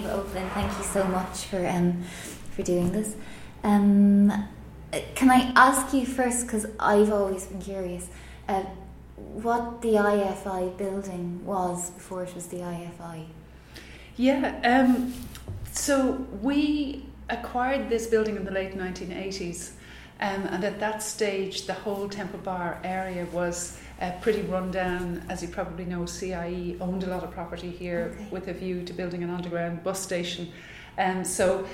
[0.00, 2.02] O'Flynn, thank you so much for um,
[2.56, 3.14] for doing this.
[3.62, 4.32] Um,
[5.14, 8.08] can I ask you first, because I've always been curious,
[8.48, 8.62] uh,
[9.16, 13.26] what the IFI building was before it was the IFI?
[14.16, 15.14] Yeah, um,
[15.72, 19.72] so we acquired this building in the late 1980s,
[20.20, 25.24] um, and at that stage, the whole Temple Bar area was uh, pretty rundown.
[25.28, 28.26] As you probably know, CIE owned a lot of property here Okay.
[28.30, 30.52] with a view to building an underground bus station.
[30.98, 31.66] Um, so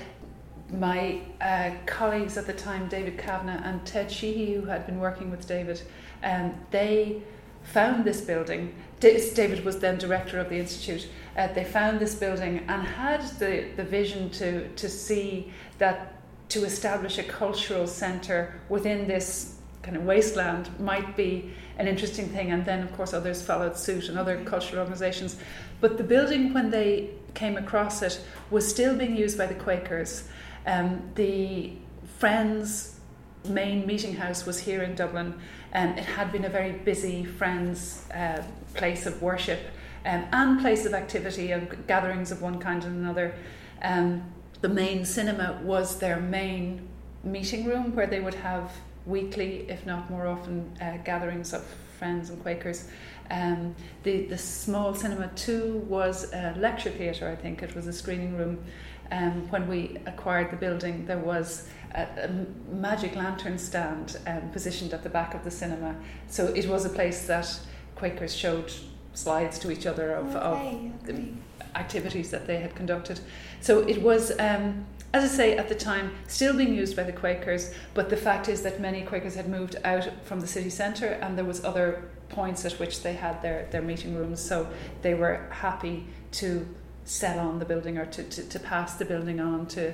[0.71, 5.31] my uh, colleagues at the time, David Kavanagh and Ted Sheehy, who had been working
[5.31, 5.81] with David,
[6.23, 7.21] um, they
[7.63, 8.75] found this building.
[8.99, 11.07] David was then director of the institute.
[11.35, 16.13] Uh, they found this building and had the, the vision to, to see that
[16.49, 22.51] to establish a cultural centre within this kind of wasteland might be an interesting thing.
[22.51, 25.37] And then, of course, others followed suit and other cultural organisations.
[25.81, 30.27] But the building, when they came across it, was still being used by the Quakers.
[30.67, 31.73] Um, the
[32.19, 32.99] Friends
[33.47, 35.33] main meeting house was here in Dublin,
[35.71, 39.59] and it had been a very busy Friends uh, place of worship
[40.05, 43.33] um, and place of activity and gatherings of one kind and another.
[43.81, 44.23] Um,
[44.59, 46.89] the main cinema was their main
[47.23, 48.71] meeting room where they would have
[49.09, 51.63] weekly, if not more often, uh, gatherings of
[51.97, 52.87] friends and Quakers.
[53.31, 57.61] Um, the, the small cinema too was a lecture theatre, I think.
[57.61, 58.63] It was a screening room.
[59.11, 62.29] Um, when we acquired the building, there was a, a
[62.71, 65.95] magic lantern stand um, positioned at the back of the cinema.
[66.27, 67.59] So it was a place that
[67.95, 68.71] Quakers showed
[69.13, 71.33] slides to each other of, of Okay, the okay.
[71.75, 73.19] activities that they had conducted.
[73.61, 77.11] So it was, um, as I say, at the time, still being used by the
[77.11, 81.17] Quakers, but the fact is that many Quakers had moved out from the city centre
[81.21, 84.67] and there was other points at which they had their, their meeting rooms, so
[85.01, 86.67] they were happy to
[87.05, 89.91] sell on the building or to, to, to pass the building on to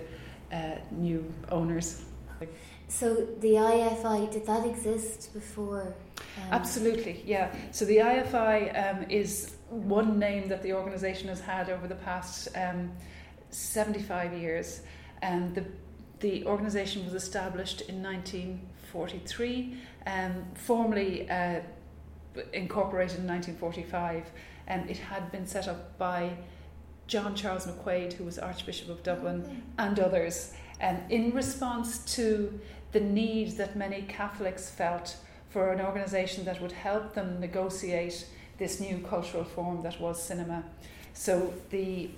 [0.51, 2.03] uh, new owners.
[2.87, 5.95] So the IFI, did that exist before?
[6.37, 7.53] Um, Absolutely, yeah.
[7.71, 12.49] So the IFI um, is one name that the organisation has had over the past
[12.55, 12.91] um,
[13.49, 14.81] 75 years.
[15.23, 15.65] Um, the,
[16.19, 19.77] the organisation was established in 1943,
[20.07, 21.59] um, formally uh,
[22.53, 24.25] incorporated in 1945,
[24.67, 26.31] and it had been set up by
[27.07, 29.55] John Charles McQuaid, who was Archbishop of Dublin, Okay.
[29.77, 32.59] and others, um, in response to
[32.91, 35.17] the need that many Catholics felt
[35.49, 38.27] for an organisation that would help them negotiate
[38.57, 40.63] this new cultural form that was cinema.
[41.13, 42.09] So the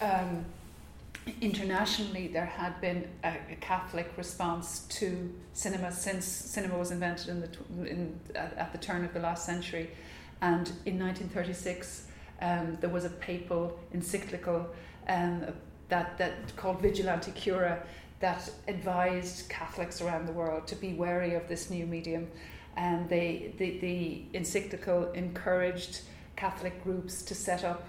[0.00, 0.44] um,
[1.40, 7.40] internationally there had been a, a Catholic response to cinema since cinema was invented in
[7.40, 7.48] the
[7.88, 9.90] in, at, at the turn of the last century,
[10.40, 12.06] and in 1936
[12.42, 14.66] um, there was a papal encyclical
[15.08, 15.44] um,
[15.88, 17.82] that that called Vigilanti Cura
[18.20, 22.28] that advised Catholics around the world to be wary of this new medium,
[22.76, 26.02] and they the, the encyclical encouraged
[26.36, 27.84] Catholic groups to set up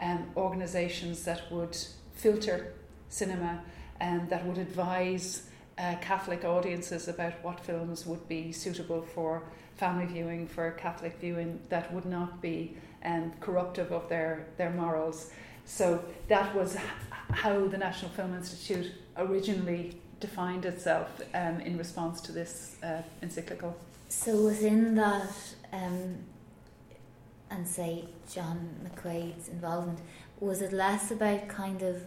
[0.00, 1.76] um, organisations that would
[2.14, 2.74] filter
[3.08, 3.60] cinema
[4.00, 5.48] and that would advise
[5.78, 9.42] uh, Catholic audiences about what films would be suitable for
[9.76, 15.30] family viewing, for Catholic viewing, that would not be um, corruptive of their, their morals.
[15.64, 16.76] So that was
[17.30, 23.76] how the National Film Institute originally defined itself um, in response to this uh, encyclical.
[24.08, 25.30] So within that,
[25.72, 26.16] um,
[27.50, 30.00] and say John McQuaid's involvement,
[30.40, 32.02] was it less about kind of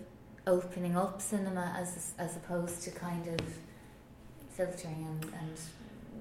[0.47, 3.39] opening up cinema as as opposed to kind of
[4.49, 5.57] filtering and, and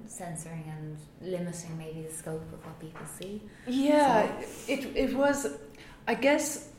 [0.07, 3.41] censoring and limiting maybe the scope of what people see?
[3.67, 4.31] Yeah,
[4.67, 5.47] it, it was,
[6.07, 6.69] I guess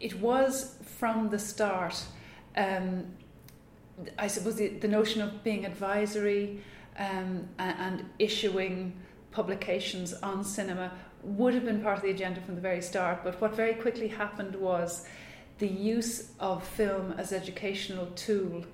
[0.00, 2.02] it was from the start.
[2.56, 3.06] Um,
[4.18, 6.62] I suppose the, the notion of being advisory
[6.98, 8.94] um, and, and issuing
[9.32, 10.92] publications on cinema
[11.22, 13.24] would have been part of the agenda from the very start.
[13.24, 15.06] But what very quickly happened was
[15.58, 18.64] the use of film as educational tool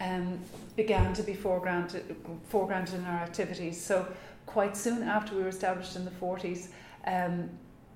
[0.00, 0.40] um,
[0.76, 2.14] began to be foregrounded,
[2.50, 3.82] foregrounded in our activities.
[3.82, 4.06] So
[4.46, 6.68] quite soon after we were established in the 40s,
[7.06, 7.50] um,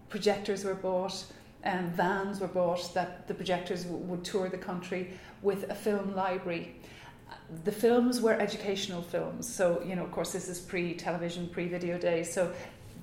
[0.08, 1.24] projectors were bought,
[1.64, 6.14] um, vans were bought that the projectors w- would tour the country with a film
[6.14, 6.76] library.
[7.64, 12.32] The films were educational films, so you know, of course, this is pre-television, pre-video days.
[12.32, 12.52] So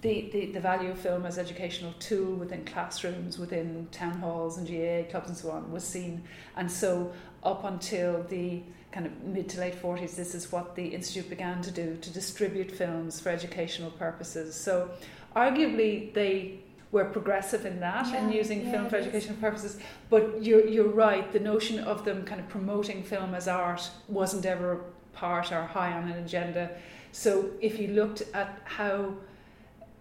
[0.02, 4.68] the, the, the value of film as educational tool within classrooms, within town halls and
[4.68, 6.24] GAA clubs and so on was seen.
[6.58, 7.14] And so
[7.44, 11.62] up until the kind of mid to late 40s, this is what the Institute began
[11.62, 14.56] to do, to distribute films for educational purposes.
[14.56, 14.90] So
[15.36, 16.60] arguably they
[16.92, 19.80] we're progressive in that Yeah, and using yeah, film for educational purposes.
[20.10, 21.32] But you're you're right.
[21.32, 24.82] The notion of them kind of promoting film as art wasn't ever
[25.14, 26.72] part or high on an agenda.
[27.14, 29.14] So if you looked at how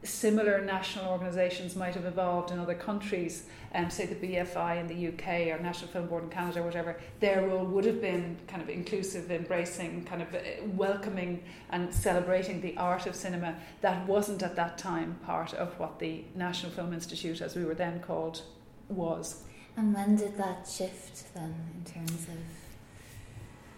[0.02, 3.44] similar national organisations might have evolved in other countries,
[3.74, 6.96] um, say the BFI in the UK or National Film Board in Canada or whatever,
[7.20, 10.38] their role would have been kind of inclusive, embracing, kind of uh,
[10.68, 13.54] welcoming and celebrating the art of cinema.
[13.82, 17.74] That wasn't at that time part of what the National Film Institute, as we were
[17.74, 18.42] then called,
[18.88, 19.42] was.
[19.76, 22.38] And when did that shift then, in terms of?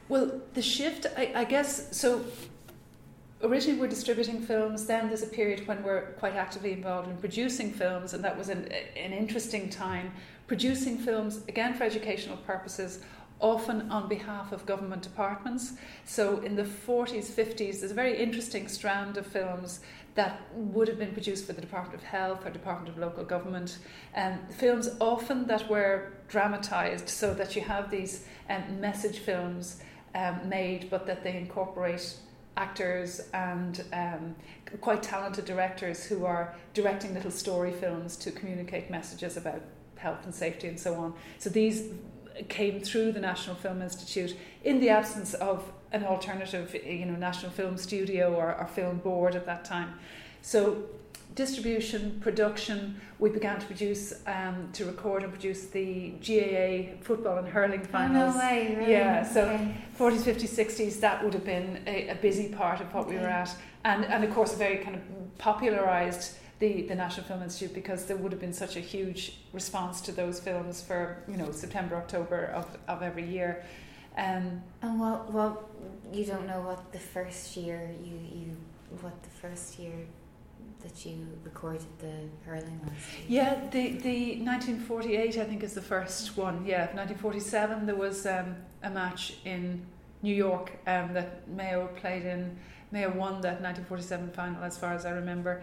[0.09, 2.25] Well, the shift, I, I guess, so
[3.43, 7.73] originally we're distributing films, then there's a period when we're quite actively involved in producing
[7.73, 10.13] films, and that was an, an interesting time.
[10.47, 13.01] Producing films, again for educational purposes,
[13.41, 15.73] often on behalf of government departments.
[16.05, 19.81] So in the 40s, 50s, there's a very interesting strand of films
[20.15, 23.79] that would have been produced for the Department of Health or Department of Local Government.
[24.15, 29.83] Um, films often that were dramatised so that you have these um, message films
[30.15, 32.15] um, made, but that they incorporate
[32.57, 34.35] actors and um,
[34.81, 39.61] quite talented directors who are directing little story films to communicate messages about
[39.97, 41.15] health and safety and so on.
[41.39, 41.91] So these
[42.49, 47.53] came through the National Film Institute in the absence of an alternative, you know, National
[47.53, 49.95] Film Studio or, or film board at that time.
[50.41, 50.85] So
[51.35, 57.49] distribution, production, we began to produce, um, to record and produce the GAA football and
[57.49, 58.35] hurling finals.
[58.35, 58.93] Oh, no way, really?
[58.93, 59.75] Yeah, so Okay.
[59.99, 63.27] 40s, 50s, 60s, that would have been a, a busy part of what we were
[63.27, 63.55] at.
[63.85, 65.03] And, and of course, very kind of
[65.39, 70.01] popularised the, the National Film Institute because there would have been such a huge response
[70.03, 73.65] to those films for, you know, September, October of, of every year.
[74.17, 75.65] Um, And what, what,
[76.13, 78.57] you don't know what the first year you, you,
[79.01, 79.93] what the first year
[80.83, 82.93] that you recorded the hurling was?
[83.29, 86.65] yeah, the, the 1948, I think, is the first one.
[86.67, 89.87] Yeah, 1947, there was um, a match in
[90.23, 92.57] New York um, that Mayo played in.
[92.91, 95.63] Mayo won that 1947 final, as far as I remember.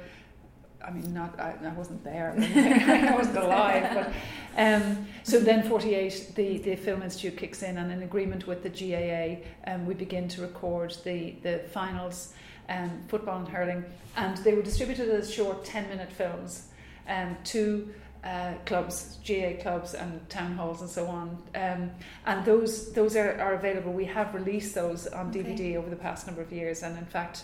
[0.85, 2.33] I mean, not I, I wasn't there.
[2.39, 3.89] I wasn't alive.
[3.93, 4.13] But
[4.57, 8.69] um, so then, 48, the, the Film Institute kicks in, and in agreement with the
[8.69, 12.33] GAA, um, we begin to record the the finals,
[12.69, 13.83] um, football and hurling,
[14.15, 16.67] and they were distributed as short 10 minute films
[17.07, 17.89] um, to
[18.23, 21.29] uh, clubs, GA clubs, and town halls, and so on.
[21.55, 21.89] Um,
[22.25, 23.91] and those those are, are available.
[23.93, 25.43] We have released those on Okay.
[25.43, 27.43] DVD over the past number of years, and in fact,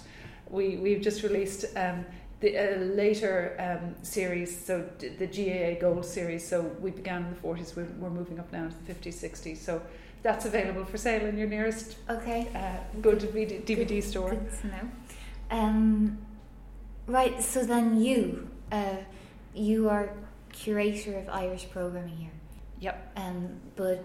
[0.50, 1.66] we we've just released.
[1.75, 2.06] Um,
[2.42, 7.30] the uh, later um, series, so d- the GAA Gold series, so we began in
[7.30, 9.57] the 40s, we're, we're moving up now to the 50s, 60s.
[9.57, 9.81] So
[10.22, 12.50] that's available for sale in your nearest Okay.
[12.54, 14.31] uh, good DVD, DVD store.
[14.31, 14.89] Good to know.
[15.51, 16.18] Um,
[17.07, 18.97] right, so then you, uh,
[19.53, 20.09] you are
[20.51, 22.31] curator of Irish programming here.
[22.80, 23.12] Yep.
[23.18, 24.03] Um, but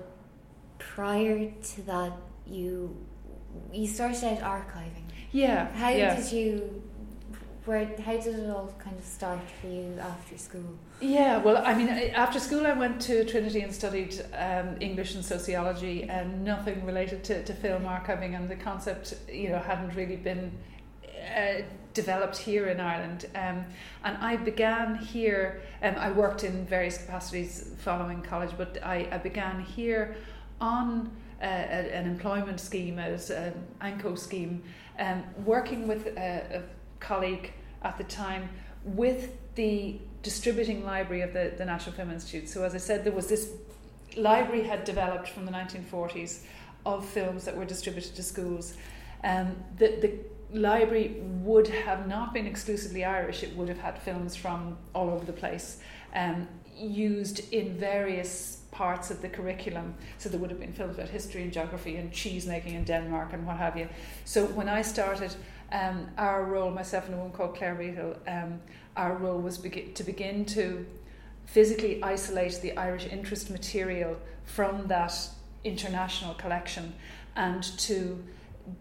[0.79, 2.13] prior to that,
[2.47, 2.97] you
[3.73, 5.05] you started out archiving.
[5.33, 5.73] Yeah.
[5.73, 6.17] How yeah.
[6.17, 6.83] did you?
[7.65, 7.87] Where?
[8.05, 10.79] How did it all kind of start for you after school?
[11.01, 15.25] Yeah, well, I mean, after school, I went to Trinity and studied um, English and
[15.25, 20.17] sociology, and nothing related to, to film archiving, and the concept, you know, hadn't really
[20.17, 20.53] been
[21.21, 21.63] uh,
[21.95, 23.27] developed here in Ireland.
[23.35, 23.65] Um,
[24.05, 25.63] and I began here.
[25.83, 30.17] Um, I worked in various capacities following college, but I, I began here
[30.61, 31.11] on
[31.41, 34.63] uh, an employment scheme, as an ANCO scheme,
[34.99, 36.63] um, working with a, a
[37.01, 38.49] colleague at the time
[38.85, 42.49] with the distributing library of the, the National Film Institute.
[42.49, 43.53] So, as I said, there was this
[44.17, 46.41] library had developed from the 1940s
[46.85, 48.75] of films that were distributed to schools.
[49.23, 50.19] Um, the, the
[50.53, 55.25] library would have not been exclusively Irish, it would have had films from all over
[55.25, 55.81] the place,
[56.15, 59.95] um, used in various parts of the curriculum.
[60.19, 63.33] So there would have been films about history and geography and cheese making in Denmark
[63.33, 63.89] and what have you.
[64.25, 65.35] So when I started,
[65.73, 68.61] um, our role, myself and a woman called Claire Beadle, um,
[68.97, 70.87] our role was to begin to
[71.47, 75.15] physically isolate the Irish interest material from that
[75.65, 76.95] international collection
[77.37, 78.23] and to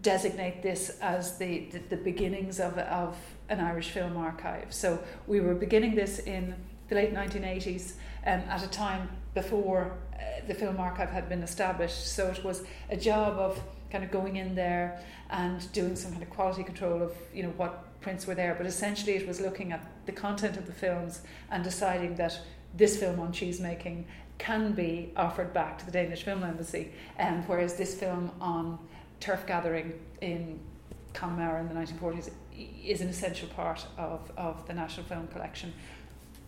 [0.02, 3.16] designate this as the, the, the beginnings of, of
[3.48, 4.72] an Irish film archive.
[4.72, 6.54] So we were beginning this in
[6.88, 7.92] the late 1980s
[8.26, 12.08] um, at a time before uh, the film archive had been established.
[12.08, 16.22] So it was a job of kind of going in there and doing some kind
[16.22, 18.54] of quality control of you know what prints were there.
[18.54, 22.38] But essentially, it was looking at the content of the films and deciding that
[22.74, 24.06] this film on cheese making
[24.38, 28.78] can be offered back to the Danish Film Embassy, um, whereas this film on
[29.20, 30.58] turf gathering in
[31.12, 32.30] Connemara in the 1940s
[32.84, 35.72] is an essential part of, of the National Film Collection.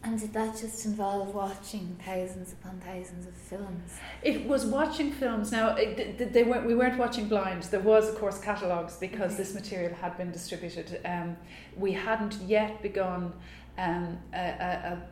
[0.04, 3.92] And did that just involve watching thousands upon thousands of films?
[4.22, 5.52] It was watching films.
[5.52, 7.62] Now, it, they weren't, we weren't watching blind.
[7.64, 11.00] There was, of course, catalogues because this material had been distributed.
[11.04, 11.36] Um,
[11.76, 13.32] we hadn't yet begun
[13.78, 15.02] um, a, a, a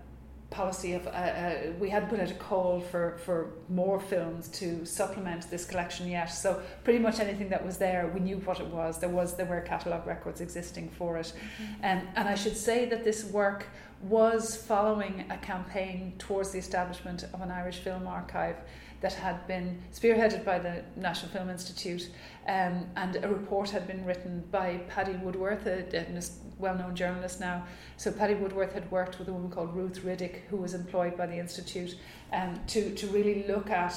[0.51, 4.85] policy of uh, uh, we had put out a call for for more films to
[4.85, 6.27] supplement this collection yet.
[6.27, 8.99] So pretty much anything that was there we knew what it was.
[8.99, 11.33] There was there were catalog records existing for it.
[11.33, 11.85] Mm-hmm.
[11.85, 13.67] um, and I should say that this work
[14.03, 18.57] was following a campaign towards the establishment of an Irish film archive
[19.01, 22.11] that had been spearheaded by the National Film Institute,
[22.47, 26.23] um, and a report had been written by Paddy Woodworth, a, a
[26.59, 27.65] well known journalist now.
[27.97, 31.27] So, Paddy Woodworth had worked with a woman called Ruth Riddick, who was employed by
[31.27, 31.97] the Institute,
[32.33, 33.95] um, to, to really look at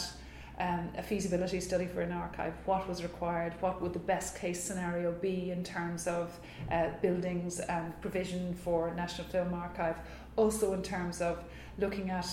[0.60, 2.54] um, a feasibility study for an archive.
[2.66, 3.54] What was required?
[3.60, 6.40] What would the best case scenario be in terms of
[6.72, 9.98] uh, buildings and provision for National Film Archive?
[10.36, 11.44] Also, in terms of
[11.78, 12.28] looking at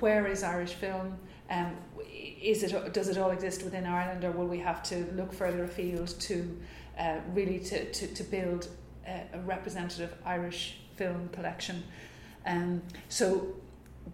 [0.00, 1.18] where is Irish film?
[1.54, 1.76] Um,
[2.42, 5.64] is it does it all exist within Ireland, or will we have to look further
[5.64, 6.58] afield to
[6.98, 8.68] uh, really to, to, to build
[9.06, 11.84] a, a representative Irish film collection?
[12.46, 13.54] Um, so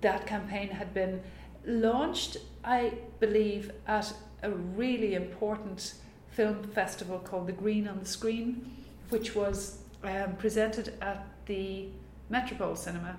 [0.01, 1.23] that campaign had been
[1.65, 5.95] launched, I believe, at a really important
[6.31, 8.71] film festival called the Green on the Screen,
[9.09, 11.89] which was um, presented at the
[12.29, 13.19] Metropole Cinema,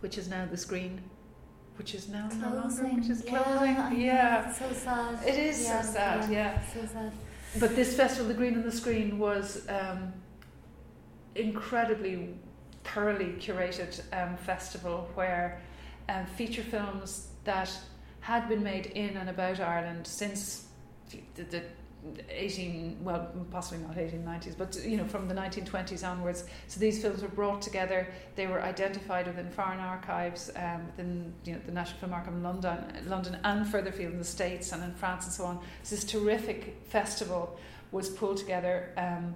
[0.00, 1.00] which is now the Screen,
[1.78, 2.40] which is now closing.
[2.40, 3.74] no longer, which is closing.
[3.74, 4.52] Yeah, yeah.
[4.52, 5.26] so sad.
[5.26, 6.30] It is yeah, so sad.
[6.30, 6.38] Yeah.
[6.38, 7.12] yeah, so sad.
[7.58, 10.12] But this festival, the Green on the Screen, was um,
[11.34, 12.34] incredibly
[12.84, 15.60] thoroughly curated um, festival where
[16.08, 17.70] um, feature films that
[18.20, 20.66] had been made in and about Ireland since
[21.10, 21.62] the, the
[22.28, 27.20] 18 well possibly not 1890s but you know from the 1920s onwards so these films
[27.20, 31.98] were brought together they were identified within foreign archives um, within you know the National
[31.98, 35.32] Film Archive in London London and further afield in the States and in France and
[35.32, 37.58] so on so this terrific festival
[37.90, 39.34] was pulled together um,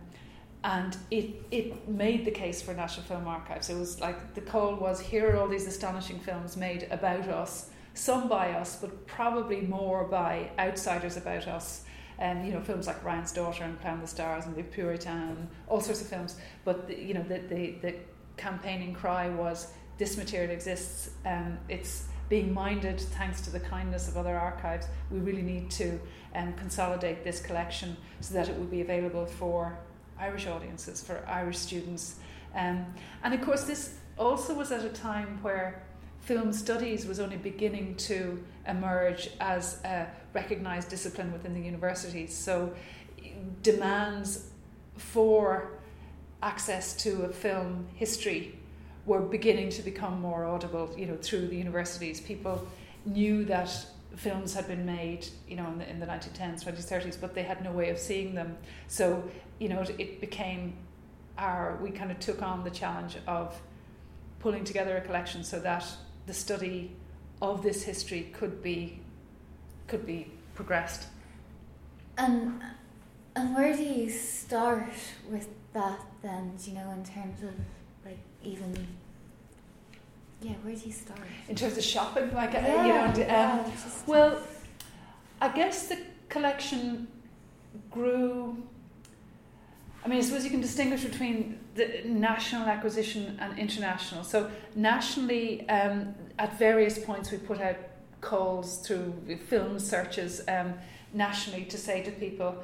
[0.63, 3.71] and it it made the case for National Film Archives.
[3.71, 7.71] It was like the call was here are all these astonishing films made about us,
[7.95, 11.85] some by us, but probably more by outsiders about us.
[12.21, 15.49] Um, you know, films like Ryan's Daughter and Plough and the Stars and The Puritan,
[15.69, 16.37] all sorts of films.
[16.65, 17.95] But the, you know, the, the the
[18.37, 21.11] campaigning cry was this material exists.
[21.25, 24.87] Um, it's being minded thanks to the kindness of other archives.
[25.11, 26.01] We really need to
[26.35, 29.79] um, consolidate this collection so that it will be available for
[30.19, 32.17] Irish audiences, for Irish students.
[32.55, 32.87] Um,
[33.25, 35.83] and of course, this also was at a time where
[36.21, 42.35] film studies was only beginning to emerge as a recognised discipline within the universities.
[42.35, 42.73] So,
[43.63, 44.51] demands
[44.97, 45.73] for
[46.43, 48.59] access to a film history
[49.07, 52.21] were beginning to become more audible, you know, through the universities.
[52.21, 52.67] People
[53.07, 53.87] knew that
[54.17, 57.43] films had been made, you know, in the, in the 1910s, 20s, 30s, but they
[57.43, 58.57] had no way of seeing them.
[58.89, 59.23] So,
[59.59, 60.77] you know, it, it became
[61.39, 63.59] our, we kind of took on the challenge of
[64.41, 65.85] pulling together a collection so that
[66.31, 66.93] the study
[67.43, 69.01] of this history could be,
[69.89, 71.09] could be progressed.
[72.19, 72.63] And,
[73.35, 74.93] and where do you start
[75.29, 77.55] with that then, do you know, in terms of
[78.05, 78.87] like even
[80.41, 81.19] yeah, where do you start?
[81.49, 83.71] In terms of shopping, like uh, yeah, you know, um, yeah,
[84.07, 84.41] well,
[85.41, 87.09] I guess the collection
[87.91, 88.57] grew.
[90.05, 94.25] I mean, I suppose you can distinguish between the national acquisition and international.
[94.25, 97.77] So nationally, um, at various points, we put out
[98.21, 99.15] calls through
[99.49, 100.75] film searches um,
[101.13, 102.57] nationally to say to people,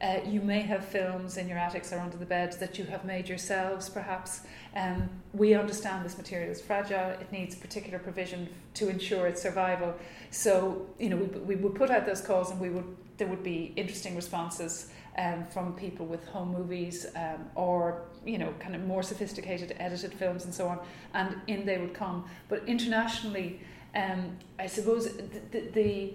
[0.00, 3.04] uh, you may have films in your attics or under the beds that you have
[3.04, 4.40] made yourselves, perhaps.
[4.74, 9.94] Um, we understand this material is fragile, it needs particular provision to ensure its survival.
[10.30, 13.42] So, you know, we, we would put out those calls and we would there would
[13.44, 18.82] be interesting responses um, from people with home movies um, or, you know, kind of
[18.84, 20.78] more sophisticated edited films and so on,
[21.14, 22.24] and in they would come.
[22.48, 23.60] But internationally,
[23.94, 26.14] um, I suppose the, the, the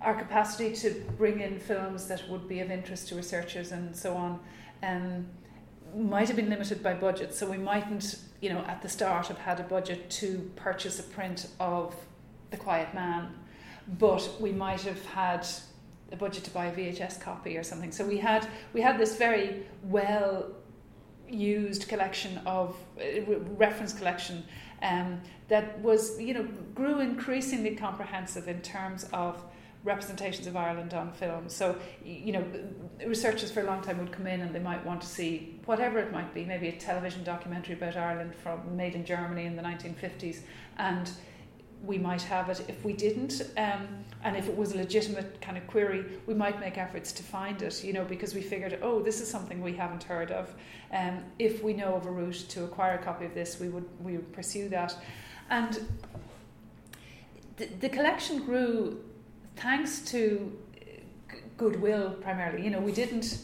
[0.00, 4.14] our capacity to bring in films that would be of interest to researchers and so
[4.14, 4.38] on
[4.82, 5.26] um,
[5.96, 7.34] might have been limited by budget.
[7.34, 11.02] So we mightn't, you know, at the start have had a budget to purchase a
[11.02, 11.94] print of
[12.50, 13.34] The Quiet Man,
[13.98, 15.46] but we might have had
[16.12, 17.92] a budget to buy a VHS copy or something.
[17.92, 20.50] So we had we had this very well
[21.28, 24.44] used collection of uh, reference collection
[24.82, 29.42] um, that was you know grew increasingly comprehensive in terms of
[29.84, 31.48] representations of Ireland on film.
[31.48, 32.44] So, you know,
[33.06, 35.98] researchers for a long time would come in and they might want to see whatever
[35.98, 39.62] it might be, maybe a television documentary about Ireland from made in Germany in the
[39.62, 40.40] 1950s,
[40.78, 41.10] and
[41.84, 42.64] we might have it.
[42.68, 43.86] If we didn't, um,
[44.24, 47.62] and if it was a legitimate kind of query, we might make efforts to find
[47.62, 50.54] it, you know, because we figured, oh, this is something we haven't heard of.
[50.92, 53.84] Um, if we know of a route to acquire a copy of this, we would
[54.02, 54.96] we would pursue that,
[55.50, 55.80] and
[57.56, 59.00] the, the collection grew
[59.56, 60.52] thanks to
[61.56, 62.64] goodwill primarily.
[62.64, 63.38] You know, we didn't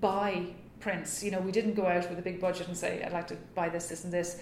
[0.00, 0.46] buy
[0.80, 1.22] prints.
[1.22, 3.36] You know, we didn't go out with a big budget and say, I'd like to
[3.54, 4.40] buy this, this, and this.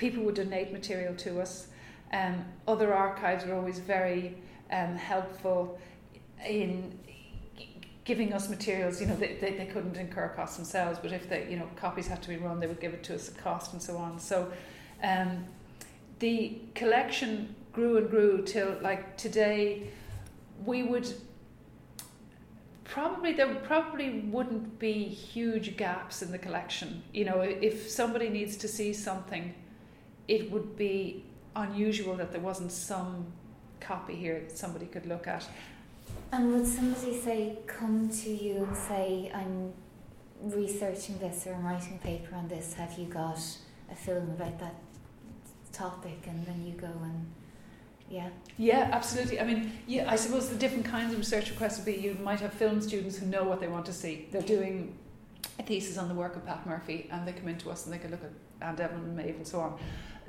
[0.00, 1.66] People would donate material to us.
[2.10, 4.34] Um, other archives were always very
[4.72, 5.78] um, helpful
[6.46, 6.98] in
[8.04, 8.98] giving us materials.
[8.98, 12.06] You know, they, they, they couldn't incur costs themselves, but if the you know copies
[12.06, 14.18] had to be run, they would give it to us at cost and so on.
[14.18, 14.50] So
[15.02, 15.44] um,
[16.18, 19.90] the collection grew and grew till like today
[20.64, 21.12] we would
[22.84, 28.56] probably there probably wouldn't be huge gaps in the collection you know if somebody needs
[28.56, 29.54] to see something
[30.30, 31.24] it would be
[31.56, 33.26] unusual that there wasn't some
[33.80, 35.44] copy here that somebody could look at
[36.32, 39.72] and would somebody say come to you and say i'm
[40.42, 43.40] researching this or i'm writing a paper on this have you got
[43.90, 44.76] a film about that
[45.72, 47.26] topic and then you go and
[48.08, 48.28] yeah.
[48.58, 49.38] Yeah, absolutely.
[49.38, 52.40] I mean, yeah, I suppose the different kinds of research requests would be you might
[52.40, 54.26] have film students who know what they want to see.
[54.32, 54.98] They're doing
[55.60, 57.98] a thesis on the work of Pat Murphy and they come into us and they
[57.98, 58.32] can look at
[58.66, 59.78] Anne Devlin and Maeve and so on.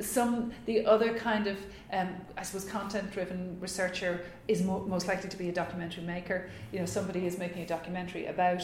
[0.02, 1.58] Some the other kind of
[1.92, 6.50] um, I suppose content driven researcher is mo- most likely to be a documentary maker.
[6.72, 8.64] You know, somebody is making a documentary about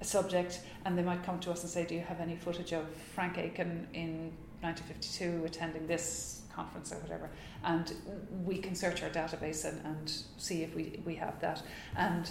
[0.00, 2.72] a subject and they might come to us and say, Do you have any footage
[2.72, 7.28] of Frank Aiken in 1952 attending this conference or whatever,
[7.64, 7.92] and
[8.44, 11.62] we can search our database and, and see if we, we have that.
[11.96, 12.28] And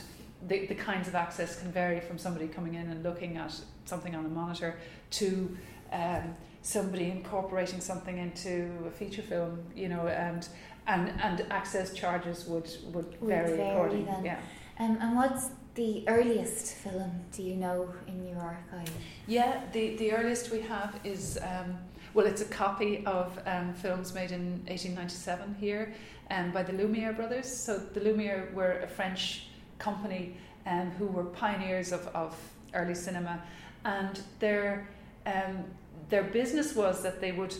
[0.47, 3.53] the, the kinds of access can vary from somebody coming in and looking at
[3.85, 4.79] something on a monitor
[5.11, 5.55] to
[5.91, 6.33] um,
[6.65, 10.47] somebody incorporating something into a feature film, you know, and
[10.87, 14.25] and and access charges would would, would vary, vary accordingly.
[14.25, 14.39] Yeah.
[14.79, 18.91] Um, and what's the earliest film do you know in your archive?
[19.27, 21.37] Yeah, the the earliest we have is.
[21.41, 21.77] Um,
[22.15, 25.93] well, it's a copy of um, films made in 1897 here
[26.31, 27.45] um, by the Lumiere brothers.
[27.45, 29.47] So the Lumiere were a French
[29.79, 32.33] company um, who were pioneers of, of
[32.73, 33.43] early cinema,
[33.83, 34.87] and their
[35.25, 35.65] um,
[36.09, 37.55] their business was that they would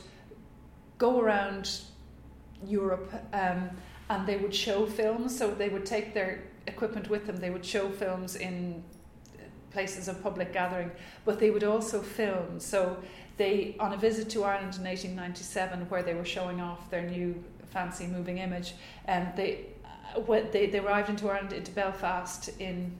[0.97, 1.81] go around
[2.65, 3.69] Europe um,
[4.09, 5.37] and they would show films.
[5.37, 7.37] So they would take their equipment with them.
[7.37, 8.83] They would show films in
[9.71, 10.89] places of public gathering,
[11.25, 12.59] but they would also film.
[12.59, 12.97] So
[13.37, 17.43] they on a visit to Ireland in 1897, where they were showing off their new
[17.71, 18.73] fancy moving image,
[19.05, 19.65] and they
[20.15, 22.95] uh, they, they arrived into Ireland into Belfast in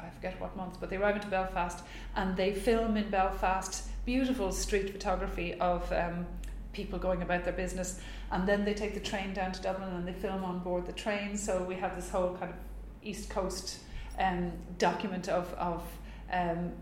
[0.00, 1.84] I forget what month, but they arrived into Belfast
[2.16, 6.26] and they film in Belfast beautiful street photography of um,
[6.72, 8.00] people going about their business,
[8.32, 10.92] and then they take the train down to Dublin and they film on board the
[10.92, 11.36] train.
[11.36, 12.56] So we have this whole kind of
[13.04, 13.78] East Coast
[14.18, 15.84] um, document of of
[16.32, 16.72] um,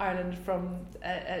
[0.00, 1.38] Ireland from uh, uh,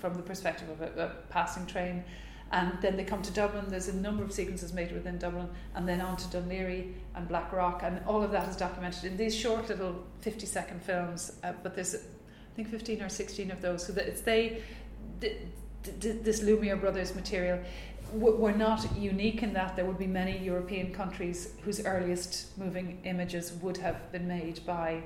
[0.00, 2.04] from the perspective of a, a, passing train.
[2.52, 3.64] And then they come to Dublin.
[3.68, 7.82] There's a number of sequences made within Dublin, and then on to Laoghaire and Blackrock,
[7.82, 11.32] and all of that is documented in these short little 50 second films.
[11.42, 11.96] Uh, but there's,
[12.52, 13.86] I think, 15 or 16 of those.
[13.86, 14.62] So that it's they,
[15.20, 15.36] the,
[16.00, 17.58] the, this Lumiere Brothers material
[18.12, 23.52] were not unique in that there would be many European countries whose earliest moving images
[23.62, 25.02] would have been made by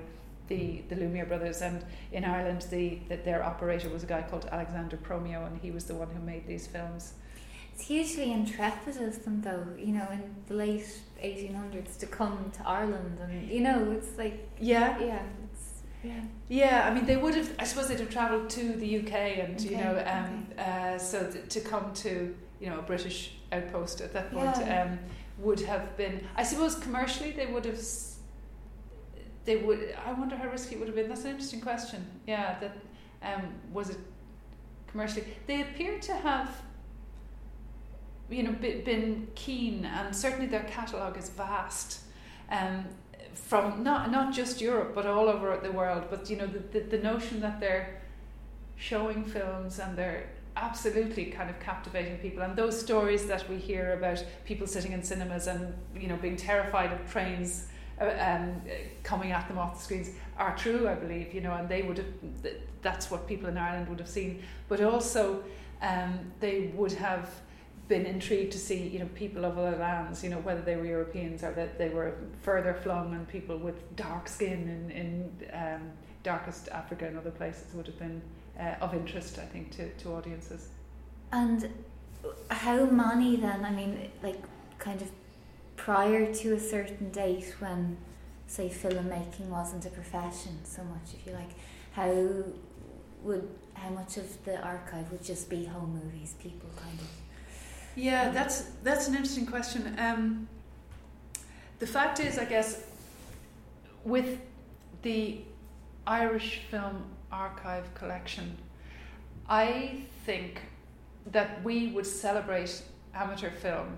[0.49, 1.63] the, the Lumiere brothers.
[1.63, 5.71] And in Ireland, the, the, their operator was a guy called Alexander Promio, and he
[5.71, 7.15] was the one who made these films.
[7.75, 12.67] It's hugely intrepid of them, though, you know, in the late 1800s to come to
[12.67, 13.19] Ireland.
[13.21, 14.49] And, you know, it's like.
[14.59, 14.99] Yeah.
[14.99, 15.23] Yeah.
[16.07, 16.21] Yeah.
[16.49, 19.57] Yeah, I mean, they would have, I suppose they'd have travelled to the UK and,
[19.57, 20.95] okay, you know, um, okay.
[20.95, 24.83] uh, so th- to come to, you know, a British outpost at that point yeah.
[24.85, 24.99] um,
[25.39, 27.81] would have been, I suppose commercially they would have
[29.47, 29.95] they would.
[30.05, 31.09] I wonder how risky it would have been.
[31.09, 32.05] That's an interesting question.
[32.27, 32.77] Yeah, that
[33.23, 33.99] um, was it
[34.89, 35.25] commercially.
[35.47, 36.51] They appear to have,
[38.29, 42.01] you know, been keen, and certainly their catalogue is vast.
[42.51, 42.85] Um,
[43.37, 46.05] from not not just Europe but all over the world.
[46.11, 48.01] But you know, the, the, the notion that they're
[48.77, 53.93] showing films and they're absolutely kind of captivating people and those stories that we hear
[53.93, 57.67] about people sitting in cinemas and you know being terrified of trains
[58.01, 58.61] uh, um,
[59.03, 61.97] coming at them off the screens are true, I believe, you know, and they would
[61.97, 62.07] have,
[62.83, 64.43] that's what people in Ireland would have seen.
[64.69, 65.43] But also,
[65.81, 67.31] um, they would have
[67.89, 70.87] been intrigued to see you know people of other lands you know whether they were
[70.87, 75.91] Europeans or that they were further flung and people with dark skin in, in um,
[76.23, 78.21] darkest Africa and other places would have been
[78.59, 80.69] uh, of interest I think to, to audiences.
[81.33, 81.69] And
[82.51, 84.43] how many then I mean like
[84.79, 85.11] kind of
[85.77, 87.97] prior to a certain date when
[88.47, 91.51] say filmmaking wasn't a profession so much if you like
[91.93, 92.13] how
[93.23, 97.09] would how much of the archive would just be home movies people kind of
[97.97, 99.97] yeah, that's that's an interesting question.
[99.99, 100.49] Um,
[101.79, 102.85] the fact is, I guess,
[104.05, 104.39] with
[105.03, 105.41] the
[106.07, 108.57] Irish Film Archive collection,
[109.49, 110.61] I think
[111.33, 112.83] that we would celebrate
[113.15, 113.97] amateur film,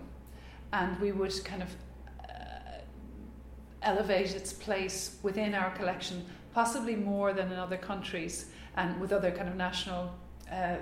[0.72, 1.68] and we would kind of
[2.24, 2.78] uh,
[3.82, 9.30] elevate its place within our collection, possibly more than in other countries and with other
[9.32, 10.14] kind of national
[10.52, 10.76] uh,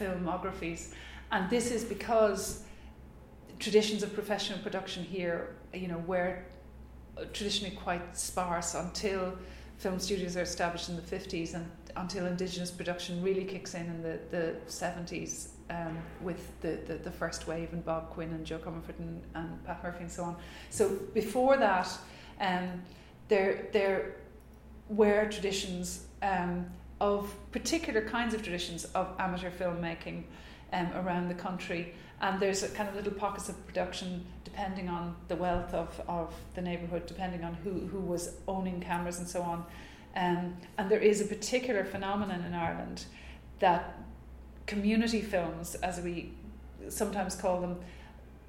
[0.00, 0.92] filmographies
[1.32, 2.62] and this is because
[3.58, 6.42] traditions of professional production here, you know, were
[7.32, 9.36] traditionally quite sparse until
[9.78, 14.02] film studios are established in the 50s and until indigenous production really kicks in in
[14.02, 18.58] the, the 70s um, with the, the, the, first wave and Bob Quinn and Joe
[18.58, 20.36] Comerford and, and Pat Murphy and so on.
[20.70, 21.88] So before that,
[22.40, 22.82] um,
[23.28, 24.16] there, there
[24.88, 26.66] were traditions um,
[27.00, 30.24] of particular kinds of traditions of amateur filmmaking
[30.72, 31.94] um, around the country.
[32.20, 36.34] And there's a kind of little pockets of production depending on the wealth of, of
[36.54, 39.64] the neighbourhood, depending on who, who was owning cameras and so on.
[40.16, 43.04] Um, and there is a particular phenomenon in Ireland
[43.60, 43.98] that
[44.66, 46.32] community films, as we
[46.88, 47.78] sometimes call them,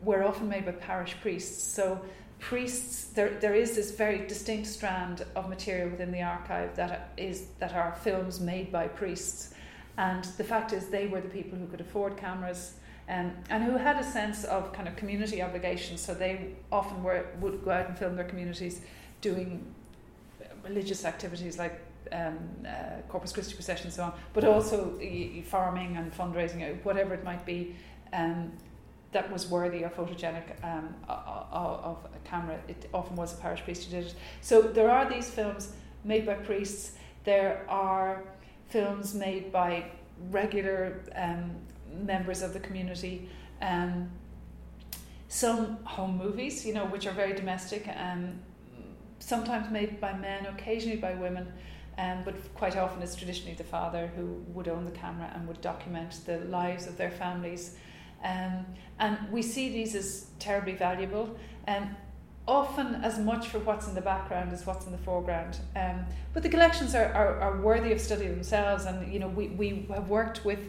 [0.02, 1.64] were often made by parish priests.
[1.64, 2.04] So
[2.40, 7.46] priests, there, there is this very distinct strand of material within the archive that is
[7.60, 9.54] that are films made by priests.
[9.98, 12.76] And the fact is, they were the people who could afford cameras
[13.10, 15.98] um, and who had a sense of kind of community obligation.
[15.98, 18.82] So they often were, would go out and film their communities
[19.20, 19.66] doing
[20.64, 25.00] religious activities like um, uh, Corpus Christi procession and so on, but also
[25.46, 27.76] farming and fundraising, uh, whatever it might be.
[28.14, 28.52] Um,
[29.12, 32.58] that was worthy or photogenic um, of a camera.
[32.68, 34.16] It often was a parish priest who did it.
[34.40, 35.74] So there are these films
[36.04, 36.94] made by priests.
[37.26, 38.24] There are
[38.72, 39.86] films made by
[40.30, 41.52] regular um,
[42.06, 43.30] members of the community.
[43.62, 44.10] Um,
[45.28, 48.40] some home movies, you know, which are very domestic, um,
[49.20, 51.48] sometimes made by men, occasionally by women,
[51.98, 55.62] um, but quite often it's traditionally the father who would own the camera and would
[55.62, 57.76] document the lives of their families.
[58.24, 58.66] Um,
[59.00, 61.38] and we see these as terribly valuable.
[61.68, 61.96] Um,
[62.52, 65.58] often as much for what's in the background as what's in the foreground.
[65.74, 69.48] Um, but the collections are, are, are, worthy of study themselves, and you know we,
[69.48, 70.60] we have worked with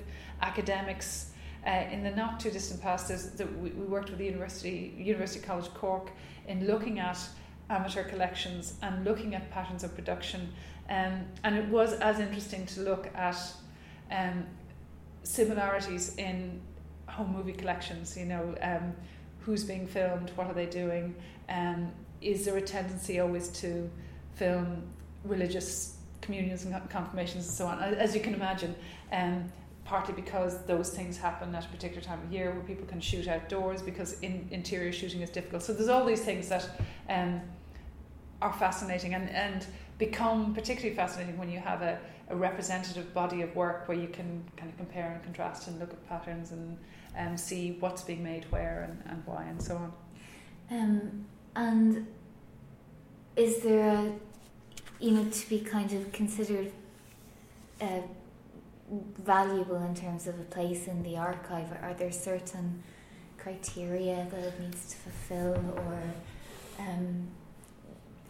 [0.40, 1.32] academics
[1.66, 3.08] uh, in the not too distant past.
[3.36, 6.12] The, we, we worked with the University University College Cork
[6.46, 7.18] in looking at
[7.68, 10.52] amateur collections and looking at patterns of production,
[10.88, 13.38] um, and it was as interesting to look at
[14.12, 14.46] um,
[15.24, 16.60] similarities in
[17.08, 18.16] home movie collections.
[18.16, 18.54] You know.
[19.44, 21.14] Who's being filmed, what are they doing,
[21.48, 23.90] um, is there a tendency always to
[24.34, 24.82] film
[25.24, 27.82] religious communions and confirmations and so on?
[27.82, 28.74] As you can imagine,
[29.12, 29.50] um,
[29.84, 33.26] partly because those things happen at a particular time of year where people can shoot
[33.26, 35.62] outdoors because in, interior shooting is difficult.
[35.62, 36.68] So there's all these things that
[37.08, 37.40] um,
[38.40, 39.66] are fascinating and, and
[39.98, 41.98] become particularly fascinating when you have a,
[42.30, 45.90] a representative body of work where you can kind of compare and contrast and look
[45.90, 46.78] at patterns and
[47.16, 49.92] um, see what's being made where and, and why and so on.
[50.70, 52.06] Um, and
[53.36, 54.12] is there a,
[55.00, 56.72] you know, to be kind of considered
[57.80, 58.00] uh,
[59.18, 61.70] valuable in terms of a place in the archive?
[61.82, 62.82] Are there certain
[63.38, 66.02] criteria that it needs to fulfill, or
[66.78, 67.26] um,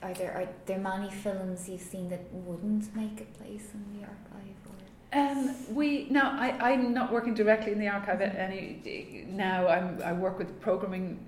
[0.03, 4.07] are there are there many films you've seen that wouldn't make a place in the
[4.07, 4.32] archive?
[5.13, 9.69] Um, we now I, I'm not working directly in the archive any now.
[9.69, 11.19] I'm I work with programming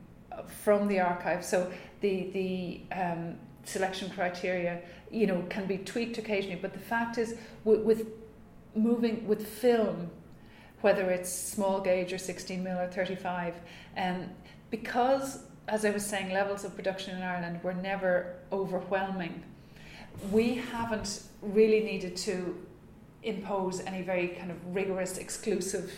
[0.62, 1.70] from the archive, so
[2.00, 6.58] the the um, selection criteria you know can be tweaked occasionally.
[6.60, 8.08] But the fact is, with, with
[8.74, 10.10] moving with film,
[10.80, 13.54] whether it's small gauge or 16 mil or 35,
[13.96, 14.30] and um,
[14.70, 19.42] because as I was saying, levels of production in Ireland were never overwhelming.
[20.30, 22.63] We haven't really needed to
[23.24, 25.92] impose any very kind of rigorous, exclusive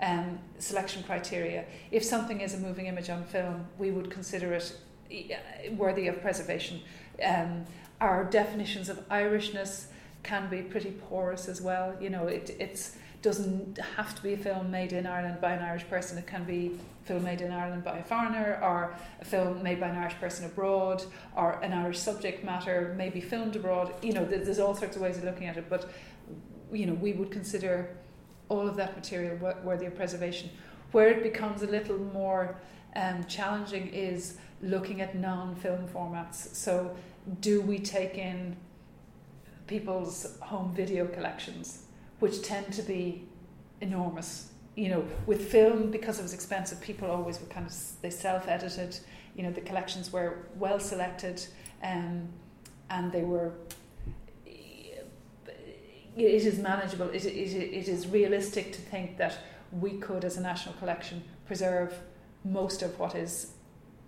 [0.00, 1.64] um, selection criteria.
[1.90, 4.76] If something is a moving image on film, we would consider it
[5.12, 6.80] uh, worthy of preservation.
[7.24, 7.66] Um,
[8.00, 9.86] our definitions of Irishness
[10.22, 11.94] can be pretty porous as well.
[12.00, 15.62] You know, it, it's doesn't have to be a film made in Ireland by an
[15.62, 16.16] Irish person.
[16.16, 19.78] It can be a film made in Ireland by a foreigner, or a film made
[19.78, 21.04] by an Irish person abroad,
[21.36, 23.92] or an Irish subject matter, maybe filmed abroad.
[24.02, 25.68] You know, there's all sorts of ways of looking at it.
[25.68, 25.90] But
[26.72, 27.96] you know, we would consider
[28.48, 30.50] all of that material worthy of preservation.
[30.92, 32.56] Where it becomes a little more
[32.96, 36.54] um, challenging is looking at non-film formats.
[36.54, 36.96] So,
[37.40, 38.56] do we take in
[39.66, 41.84] people's home video collections,
[42.18, 43.24] which tend to be
[43.80, 44.50] enormous?
[44.74, 48.98] You know, with film because it was expensive, people always were kind of they self-edited.
[49.36, 51.46] You know, the collections were well selected,
[51.82, 52.28] um,
[52.88, 53.52] and they were
[56.26, 57.08] it is manageable.
[57.10, 59.38] It, it, it is realistic to think that
[59.72, 61.94] we could, as a national collection, preserve
[62.44, 63.52] most of what is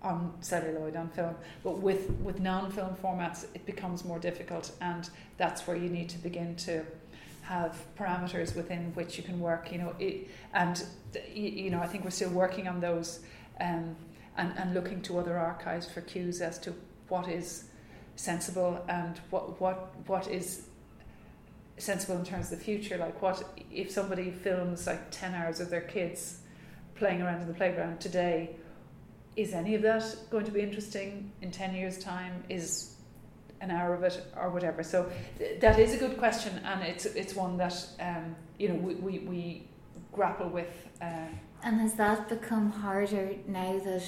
[0.01, 1.35] on celluloid on film.
[1.63, 6.17] But with with non-film formats, it becomes more difficult, and that's where you need to
[6.17, 6.85] begin to
[7.43, 9.71] have parameters within which you can work.
[9.71, 10.83] You know, it, and
[11.33, 13.19] you know, I think we're still working on those,
[13.61, 13.95] um,
[14.37, 16.73] and and looking to other archives for cues as to
[17.07, 17.65] what is
[18.15, 20.67] sensible and what what what is
[21.77, 22.97] sensible in terms of the future.
[22.97, 26.39] Like, what if somebody films like 10 hours of their kids
[26.95, 28.55] playing around in the playground today?
[29.35, 32.43] Is any of that going to be interesting in 10 years' time?
[32.49, 32.95] Is
[33.61, 34.83] an hour of it or whatever?
[34.83, 38.75] So, th- that is a good question, and it's, it's one that um, you know
[38.75, 39.67] we, we, we
[40.11, 40.87] grapple with.
[41.01, 41.27] Uh,
[41.63, 44.03] and has that become harder now that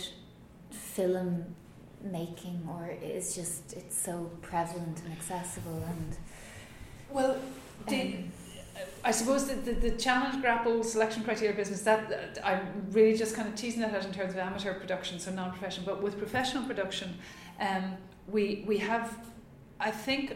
[0.70, 1.56] film
[2.04, 6.18] making or is just it's so prevalent and accessible and
[7.16, 7.38] well,
[9.06, 13.36] I suppose the, the, the, challenge grapple selection criteria business that, that, I'm really just
[13.36, 15.86] kind of teasing that out in terms of amateur production, so non-professional.
[15.86, 17.18] But with professional production,
[17.62, 17.96] um,
[18.28, 19.18] we we have,
[19.80, 20.36] I think,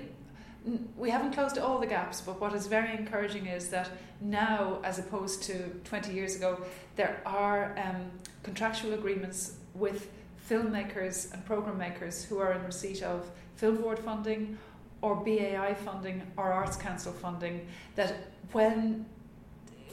[0.95, 2.21] we haven't closed all the gaps.
[2.21, 3.89] But what is very encouraging is that
[4.21, 6.61] now, as opposed to 20 years ago,
[6.95, 8.09] there are um,
[8.43, 10.09] contractual agreements with
[10.49, 14.57] filmmakers and program makers who are in receipt of film board funding
[15.01, 19.05] or BAI funding or Arts Council funding that when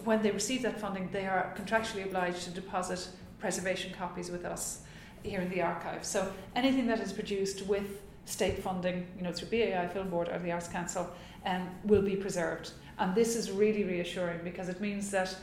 [0.05, 4.83] when they receive that funding they are contractually obliged to deposit preservation copies with us
[5.23, 6.05] here in the archive.
[6.05, 10.39] So anything that is produced with state funding, you know, through BAI Film Board or
[10.39, 11.09] the Arts Council,
[11.45, 12.73] um, will be preserved.
[12.99, 15.35] And this is really reassuring because it means that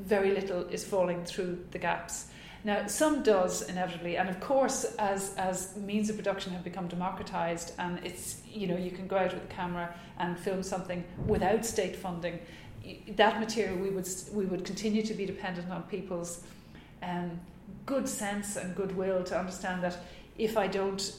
[0.00, 2.26] very little is falling through the gaps.
[2.66, 7.72] Now, some does inevitably, and of course, as as means of production have become democratized,
[7.78, 11.64] and it's you know you can go out with a camera and film something without
[11.64, 12.40] state funding.
[13.14, 16.42] That material we would we would continue to be dependent on people's
[17.04, 17.38] um,
[17.84, 19.98] good sense and goodwill to understand that
[20.36, 21.14] if I don't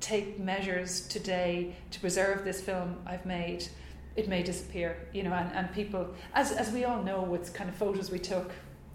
[0.00, 3.68] take measures today to preserve this film I've made,
[4.16, 4.96] it may disappear.
[5.12, 8.18] You know, and, and people, as as we all know, with kind of photos we
[8.18, 8.50] took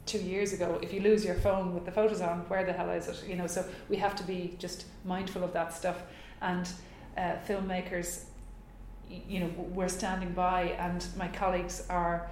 [0.08, 2.90] two years ago, if you lose your phone with the photos on, where the hell
[2.90, 3.24] is it?
[3.28, 6.02] You know, so we have to be just mindful of that stuff.
[6.42, 6.68] And
[7.18, 8.24] uh, filmmakers,
[9.10, 12.30] you know, we're standing by, and my colleagues are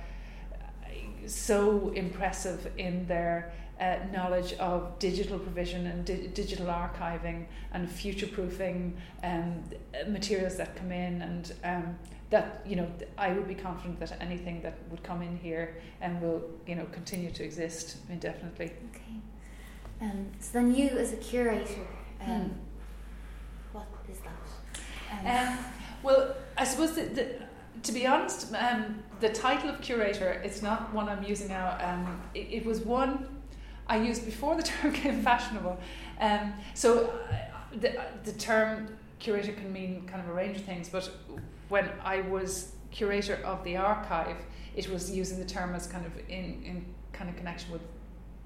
[1.25, 8.27] so impressive in their uh, knowledge of digital provision and di- digital archiving and future
[8.27, 9.63] proofing um,
[10.07, 11.97] materials that come in and um,
[12.29, 16.17] that you know I would be confident that anything that would come in here and
[16.17, 18.71] um, will you know continue to exist indefinitely.
[18.91, 19.21] Okay.
[20.01, 21.87] Um, so then you as a curator,
[22.21, 22.49] um, hmm.
[23.71, 25.47] what is that?
[25.47, 25.65] Um, um,
[26.03, 27.41] well, I suppose that the,
[27.83, 31.77] to be honest, um, the title of curator it's not one I'm using now.
[31.79, 33.27] Um, it, it was one
[33.87, 35.77] I used before the term became fashionable.
[36.19, 37.35] Um, so uh,
[37.79, 41.09] the, the term curator can mean kind of a range of things, but
[41.69, 44.37] when I was curator of the archive,
[44.75, 47.81] it was using the term as kind of in, in kind of connection with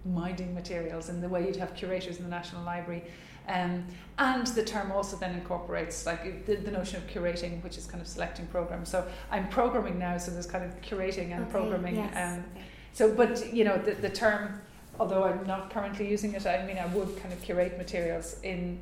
[0.05, 3.03] minding materials and the way you'd have curators in the National Library.
[3.47, 3.85] Um,
[4.19, 7.99] and the term also then incorporates like the, the notion of curating, which is kind
[8.01, 8.89] of selecting programs.
[8.89, 11.95] So I'm programming now, so there's kind of curating and okay, programming.
[11.95, 12.65] Yes, um, okay.
[12.93, 14.61] So, but you know, the, the term,
[14.99, 18.79] although I'm not currently using it, I mean, I would kind of curate materials in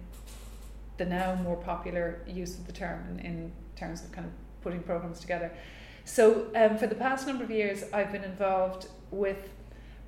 [0.98, 4.82] the now more popular use of the term in, in terms of kind of putting
[4.82, 5.52] programs together.
[6.04, 9.50] So, um, for the past number of years, I've been involved with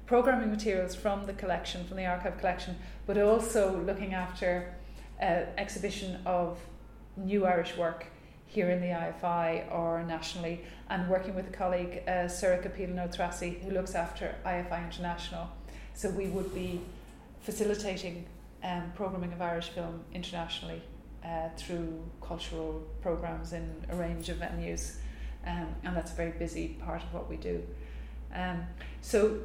[0.06, 4.74] programming materials from the collection, from the archive collection, but also looking after
[5.22, 6.58] uh, exhibition of
[7.18, 8.08] new Irish work
[8.48, 13.72] here in the IFI or nationally, and working with a colleague, uh, Surika Pilano who
[13.72, 15.48] looks after IFI International.
[15.94, 16.82] So we would be
[17.42, 18.26] facilitating
[18.64, 20.82] um, programming of Irish film internationally
[21.24, 24.96] uh, through cultural programs in a range of venues,
[25.46, 27.62] um, and that's a very busy part of what we do.
[28.34, 28.66] Um,
[29.02, 29.40] so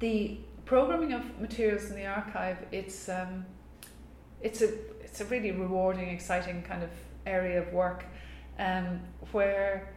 [0.00, 3.44] the programming of materials in the archive, it's um,
[4.40, 6.90] it's a it's a really rewarding, exciting kind of
[7.26, 8.04] area of work,
[8.58, 9.00] um,
[9.32, 9.92] where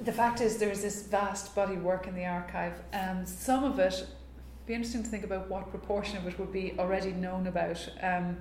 [0.00, 3.78] the fact is there's this vast body of work in the archive, and some of
[3.78, 4.06] it
[4.68, 7.88] be interesting to think about what proportion of it would be already known about.
[8.02, 8.36] Um,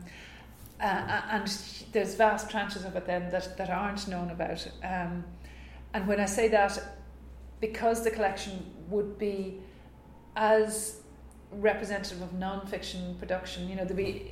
[0.79, 1.47] uh, and
[1.93, 4.67] there's vast tranches of it then that, that aren't known about.
[4.83, 5.23] Um,
[5.93, 6.77] and when I say that,
[7.61, 9.59] because the collection would be
[10.35, 10.97] as
[11.51, 14.31] representative of non-fiction production, you know, there'd be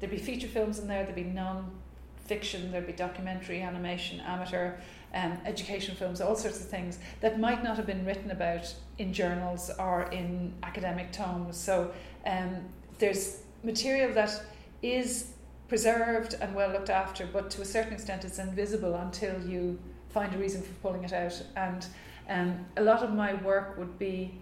[0.00, 4.78] there'd be feature films in there, there'd be non-fiction, there'd be documentary, animation, amateur,
[5.14, 9.12] um, education films, all sorts of things that might not have been written about in
[9.12, 11.56] journals or in academic tomes.
[11.56, 11.92] So
[12.26, 12.56] um,
[12.98, 14.42] there's material that
[14.82, 15.32] is
[15.68, 20.34] preserved and well looked after, but to a certain extent it's invisible until you find
[20.34, 21.42] a reason for pulling it out.
[21.56, 21.86] And
[22.28, 24.34] um, a lot of my work would be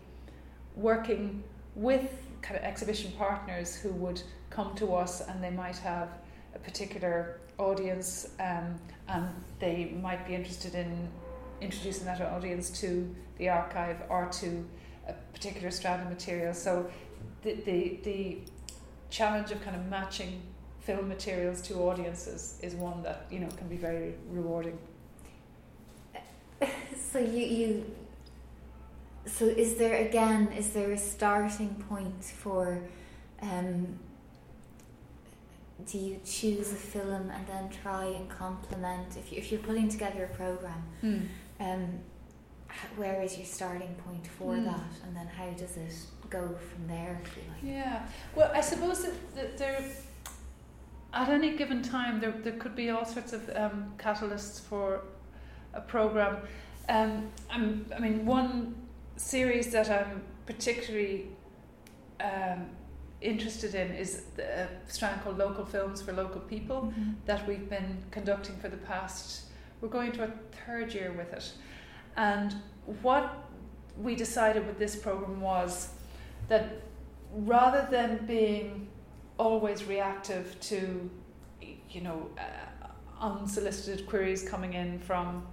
[0.77, 1.43] working
[1.75, 6.09] with kind of exhibition partners who would come to us and they might have
[6.55, 11.09] a particular audience um, and they might be interested in
[11.61, 14.65] introducing that audience to the archive or to
[15.09, 16.55] a particular strand of material.
[16.55, 16.91] So
[17.43, 18.39] the, the, the
[19.11, 20.43] challenge of kind of matching
[20.81, 24.79] film materials to audiences is one that you know can be very rewarding.
[27.13, 27.95] So you you
[29.25, 32.83] so is there again is there a starting point for
[33.41, 33.99] um,
[35.91, 39.89] do you choose a film and then try and complement if, you, if you're putting
[39.89, 41.23] together a program mm.
[41.61, 41.99] um,
[42.97, 44.65] where is your starting point for mm.
[44.65, 45.95] that and then how does it
[46.29, 49.83] go from there if you like yeah well I suppose that, that there
[51.15, 55.05] at any given time there, there could be all sorts of um, catalysts for
[55.73, 56.37] a program
[56.91, 58.75] um, I'm, I mean one
[59.17, 61.29] series that I'm particularly
[62.21, 62.67] um,
[63.21, 67.13] interested in is a strand called Local Films for Local People mm-hmm.
[67.27, 69.47] that we've been conducting for the past,
[69.81, 70.33] we're going to a
[70.67, 71.53] third year with it.
[72.17, 72.55] And
[73.03, 73.45] what
[73.97, 75.91] we decided with this program was
[76.49, 76.83] that
[77.33, 78.89] rather than being
[79.39, 81.11] always reactive to,
[81.91, 82.87] you know, uh,
[83.21, 85.47] unsolicited queries coming in from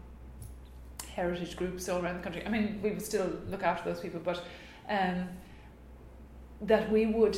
[1.15, 4.21] heritage groups all around the country, I mean, we would still look after those people,
[4.23, 4.43] but
[4.89, 5.27] um,
[6.61, 7.37] that we would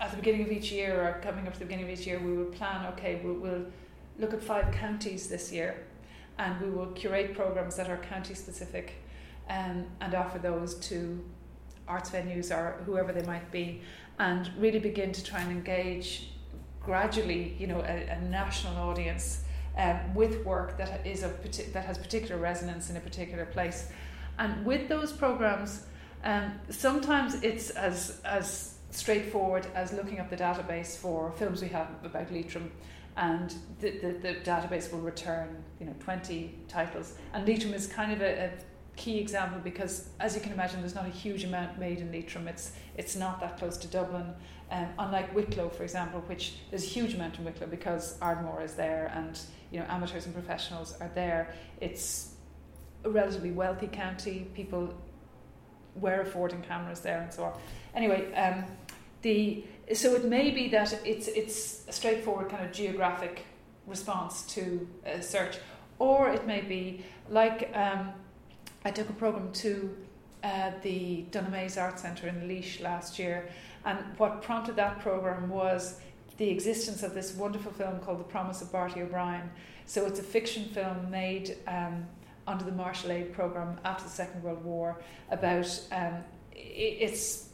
[0.00, 2.18] at the beginning of each year or coming up to the beginning of each year
[2.18, 3.64] we would plan okay we'll, we'll
[4.18, 5.86] look at five counties this year
[6.38, 8.94] and we will curate programs that are county specific
[9.48, 11.22] um, and offer those to
[11.86, 13.82] arts venues or whoever they might be
[14.18, 16.30] and really begin to try and engage
[16.80, 19.42] gradually you know a, a national audience
[19.76, 21.32] um, with work that is of
[21.72, 23.88] that has particular resonance in a particular place.
[24.38, 25.86] And with those programs
[26.24, 31.88] um, sometimes it's as as straightforward as looking up the database for films we have
[32.04, 32.70] about Leitrim
[33.16, 37.14] and the, the, the database will return you know 20 titles.
[37.32, 38.50] And Leitrim is kind of a, a
[38.96, 42.48] key example because as you can imagine there's not a huge amount made in Leitrim.
[42.48, 44.34] It's it's not that close to Dublin.
[44.70, 48.74] Um, unlike Wicklow for example which there's a huge amount in Wicklow because Ardmore is
[48.74, 49.38] there and
[49.70, 51.54] you know amateurs and professionals are there.
[51.80, 52.34] It's
[53.04, 54.48] a relatively wealthy county.
[54.54, 54.94] People
[56.00, 57.52] were affording cameras there and so on.
[57.94, 58.64] Anyway, um,
[59.22, 63.44] the so it may be that it's it's a straightforward kind of geographic
[63.86, 65.58] response to a search,
[65.98, 68.12] or it may be like um,
[68.84, 69.96] I took a program to
[70.42, 73.50] uh, the Dunamaise Art Centre in Laois last year,
[73.84, 76.00] and what prompted that program was
[76.38, 79.50] the existence of this wonderful film called The Promise of Barty O'Brien.
[79.84, 82.06] So it's a fiction film made um,
[82.46, 85.00] under the Marshall Aid program after the Second World War
[85.30, 87.48] about um, it's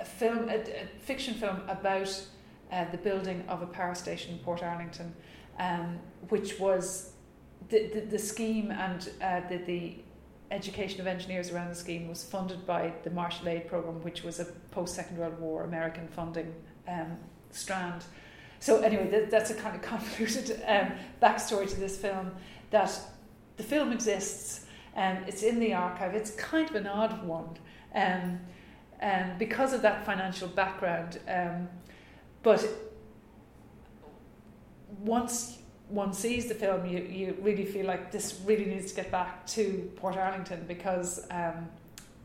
[0.00, 2.26] a film, a, a fiction film about
[2.70, 5.12] uh, the building of a power station in Portarlington,
[5.58, 7.12] um, which was
[7.68, 9.94] the, the, the scheme and uh, the, the
[10.50, 14.40] education of engineers around the scheme was funded by the Marshall Aid program, which was
[14.40, 16.54] a post Second World War American funding
[16.88, 17.16] um,
[17.50, 18.04] strand.
[18.60, 22.32] So anyway, th- that's a kind of convoluted um, backstory to this film
[22.70, 22.98] that
[23.56, 26.14] the film exists, and um, it's in the archive.
[26.14, 27.56] It's kind of an odd one,
[27.94, 28.40] um,
[29.00, 31.18] um, because of that financial background.
[31.28, 31.68] Um,
[32.42, 32.66] but
[34.98, 39.10] once one sees the film, you, you really feel like this really needs to get
[39.10, 41.68] back to Portarlington because um,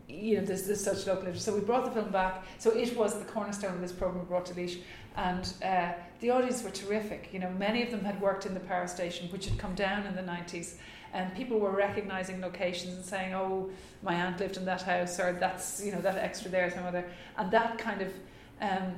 [0.08, 1.46] you know there's, there's such local interest.
[1.46, 2.46] So we brought the film back.
[2.60, 4.78] So it was the cornerstone of this program brought to Laois,
[5.16, 7.30] and uh, the audience were terrific.
[7.32, 10.06] You know, many of them had worked in the power station, which had come down
[10.06, 10.78] in the nineties.
[11.14, 13.70] and people were recognizing locations and saying, "Oh,
[14.04, 17.06] my aunt lived in that house," or "That's you know that extra there my mother,"
[17.38, 18.12] and that kind of
[18.62, 18.96] um,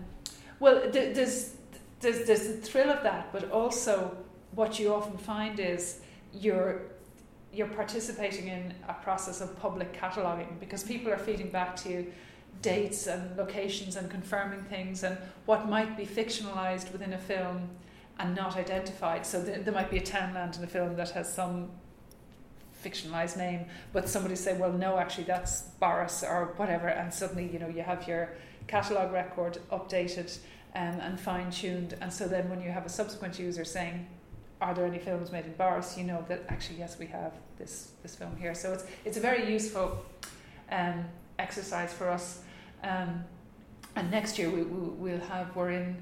[0.60, 1.56] well, there's
[2.00, 4.16] there's there's the thrill of that, but also
[4.56, 6.02] what you often find is
[6.34, 6.82] you're
[7.52, 12.12] you're participating in a process of public cataloguing because people are feeding back to you
[12.62, 17.70] dates and locations and confirming things and what might be fictionalized within a film
[18.20, 19.26] and not identified.
[19.26, 21.72] So th- there might be a townland in a film that has some
[22.84, 27.60] fictionalized name, but somebody say, well, no, actually that's Borris or whatever, and suddenly you
[27.60, 28.36] know you have your
[28.68, 30.38] catalogue record updated
[30.76, 34.08] um, and fine tuned, and so then when you have a subsequent user saying,
[34.62, 35.98] are there any films made in Borris?
[35.98, 38.54] You know that actually yes, we have this this film here.
[38.54, 40.06] So it's it's a very useful
[40.72, 41.06] um,
[41.38, 42.42] exercise for us.
[42.84, 43.24] Um,
[43.96, 45.98] and next year we, we will have we're in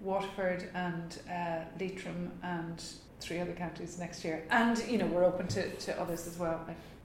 [0.00, 2.82] Waterford and uh, Leitrim and
[3.20, 6.64] three other counties next year, and you know we're open to, to others as well.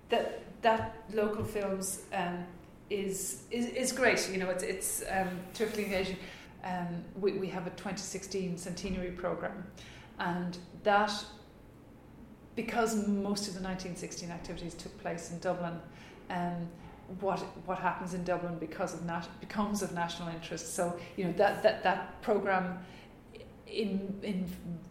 [0.10, 2.46] That that local films um,
[2.90, 4.30] is, is is great.
[4.32, 6.18] You know it's it's um, terrifically engaging.
[6.64, 9.66] Um, we we have a 2016 centenary program,
[10.20, 11.12] and that
[12.56, 15.74] because most of the 1916 activities took place in Dublin.
[16.30, 16.68] Um,
[17.20, 20.76] what what happens in Dublin because of nat- becomes of national interest.
[20.76, 22.80] So you know that that that program,
[23.68, 24.50] in in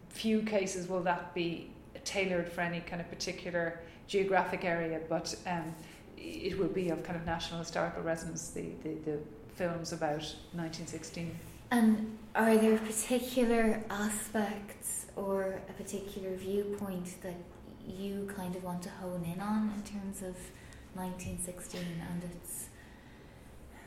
[0.08, 1.70] few cases will that be
[2.04, 5.74] tailored for any kind of particular geographic area, but um,
[6.16, 8.50] it will be of kind of national historical resonance.
[8.50, 9.18] The the, the
[9.54, 11.34] films about 1916.
[11.70, 17.36] And are there particular aspects or a particular viewpoint that
[17.86, 20.36] you kind of want to hone in on in terms of
[20.94, 21.80] 1916
[22.10, 22.68] and its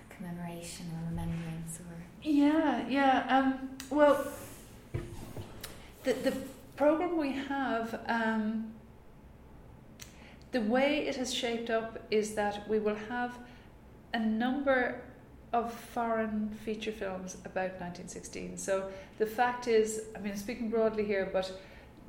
[0.09, 4.27] commemoration or remembrance or yeah yeah um, well
[6.03, 6.33] the, the
[6.75, 8.71] program we have um,
[10.51, 13.37] the way it has shaped up is that we will have
[14.13, 15.01] a number
[15.53, 21.29] of foreign feature films about 1916 so the fact is i mean speaking broadly here
[21.31, 21.51] but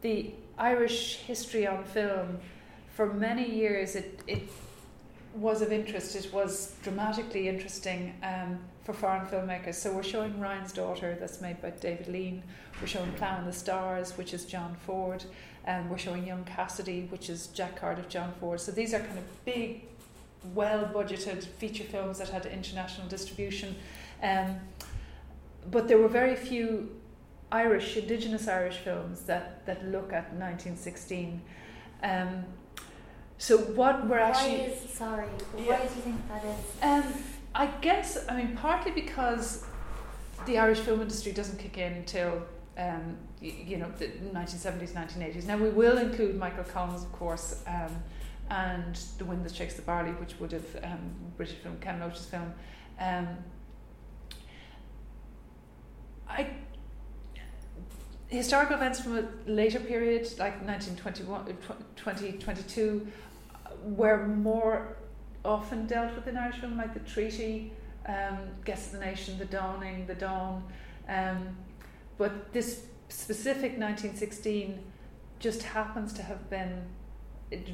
[0.00, 2.38] the irish history on film
[2.94, 4.48] for many years it, it
[5.40, 6.16] was of interest.
[6.16, 9.74] It was dramatically interesting um, for foreign filmmakers.
[9.74, 12.42] So we're showing Ryan's Daughter, that's made by David Lean.
[12.80, 15.24] We're showing Plough and the Stars, which is John Ford.
[15.64, 18.60] And um, we're showing Young Cassidy, which is Jack Cardiff, John Ford.
[18.60, 19.84] So these are kind of big,
[20.54, 23.76] well budgeted feature films that had international distribution.
[24.22, 24.56] Um,
[25.70, 26.96] but there were very few
[27.52, 31.40] Irish, indigenous Irish films that, that look at 1916.
[32.02, 32.44] Um,
[33.38, 35.26] so what we're actually why is sorry
[35.56, 35.64] yeah.
[35.64, 37.04] why do you think that is?
[37.06, 37.22] Um,
[37.54, 39.64] I guess I mean partly because
[40.46, 42.42] the Irish film industry doesn't kick in until
[42.76, 45.46] um, you, you, know the 1970s 1980s.
[45.46, 47.96] Now we will include Michael Collins of course um,
[48.50, 52.26] and The Wind That Shakes the Barley which would have um, British film Ken Loach's
[52.26, 52.52] film.
[53.00, 53.28] Um,
[56.28, 56.48] I
[58.28, 61.46] historical events from a later period like 1921
[61.96, 63.06] 2022
[63.96, 64.96] were more
[65.44, 67.72] often dealt with in Irish film, like the treaty,
[68.06, 70.64] um, Guest of the Nation, the Dawning, the Dawn.
[71.08, 71.56] Um,
[72.16, 74.78] but this specific 1916
[75.38, 76.84] just happens to have been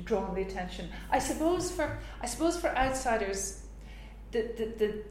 [0.05, 0.89] drawn the attention.
[1.11, 3.63] I suppose for I suppose for outsiders,
[4.31, 5.03] the the the,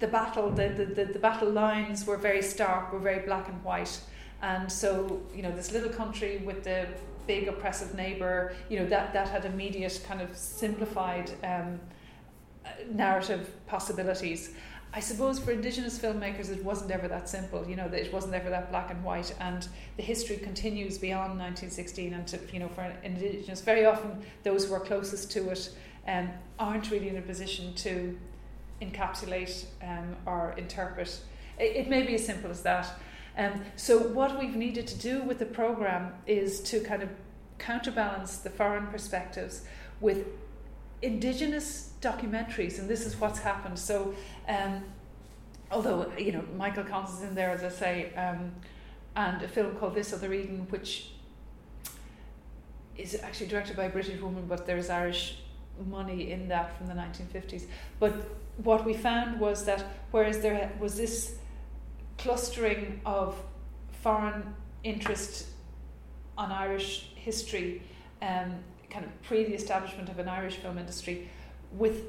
[0.00, 3.62] the battle the, the, the, the battle lines were very stark, were very black and
[3.64, 4.00] white.
[4.40, 6.86] And so, you know, this little country with the
[7.28, 11.78] big oppressive neighbor, you know, that, that had immediate kind of simplified um,
[12.90, 14.54] narrative possibilities.
[14.92, 17.68] I suppose for Indigenous filmmakers, it wasn't ever that simple.
[17.68, 19.68] You know, it wasn't ever that black and white, and
[19.98, 22.14] the history continues beyond 1916.
[22.14, 25.70] And to, you know, for Indigenous, very often those who are closest to it
[26.08, 28.18] um, aren't really in a position to
[28.80, 31.20] encapsulate um, or interpret.
[31.58, 32.88] It, it may be as simple as that.
[33.38, 37.08] Um, so what we've needed to do with the program is to kind of
[37.58, 39.62] counterbalance the foreign perspectives
[40.00, 40.26] with
[41.02, 43.78] indigenous documentaries, and this is what's happened.
[43.78, 44.12] So,
[44.48, 44.82] um,
[45.70, 48.52] although you know Michael is in there, as I say, um,
[49.14, 51.10] and a film called This Other Eden, which
[52.96, 55.38] is actually directed by a British woman, but there's Irish
[55.88, 57.66] money in that from the 1950s.
[58.00, 58.12] But
[58.56, 61.36] what we found was that whereas there was this
[62.18, 63.40] clustering of
[64.02, 64.54] foreign
[64.84, 65.46] interest
[66.36, 67.82] on Irish history,
[68.22, 68.54] um,
[68.90, 71.28] kind of pre the establishment of an Irish film industry.
[71.72, 72.02] With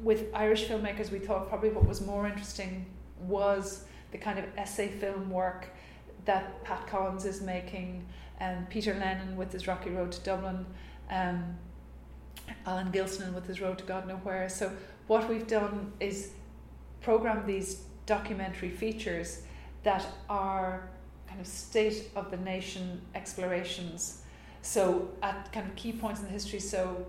[0.00, 2.84] with Irish filmmakers, we thought probably what was more interesting
[3.20, 5.68] was the kind of essay film work
[6.26, 8.04] that Pat Collins is making,
[8.40, 10.66] and Peter Lennon with his Rocky Road to Dublin,
[11.10, 11.56] um,
[12.66, 14.48] Alan Gilsenan with his Road to God Knows Where.
[14.48, 14.70] So
[15.06, 16.32] what we've done is
[17.00, 19.42] program these documentary features
[19.86, 20.88] that are
[21.28, 24.22] kind of state of the nation explorations.
[24.62, 26.58] So at kind of key points in the history.
[26.58, 27.06] So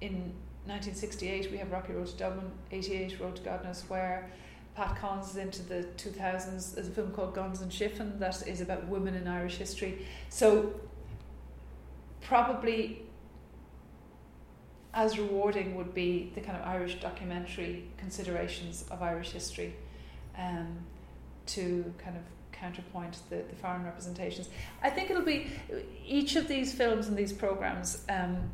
[0.00, 0.12] in
[0.66, 4.30] 1968 we have Rocky Road to Dublin, 88 Road to God knows where.
[4.76, 6.76] Pat Collins is into the 2000s.
[6.76, 10.06] There's a film called Guns and Chiffon that is about women in Irish history.
[10.28, 10.72] So
[12.20, 13.02] probably
[14.94, 19.74] as rewarding would be the kind of Irish documentary considerations of Irish history
[20.38, 20.78] um,
[21.46, 22.22] to kind of
[22.52, 24.48] counterpoint the, the foreign representations.
[24.82, 25.46] I think it'll be
[26.06, 28.50] each of these films and these programs um,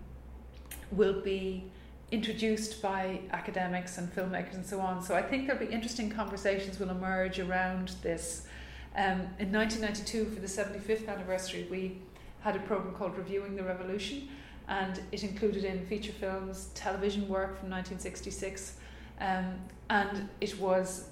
[0.93, 1.71] will be
[2.13, 5.03] introduced by academics and filmmakers and so on.
[5.03, 8.47] So I think there'll be interesting conversations will emerge around this.
[8.95, 11.99] Um, in 1992, for the 75th anniversary, we
[12.41, 14.29] had a program called Reviewing the Revolution,
[14.69, 18.77] and it included in feature films, television work from 1966,
[19.21, 19.55] um,
[19.91, 21.09] and it was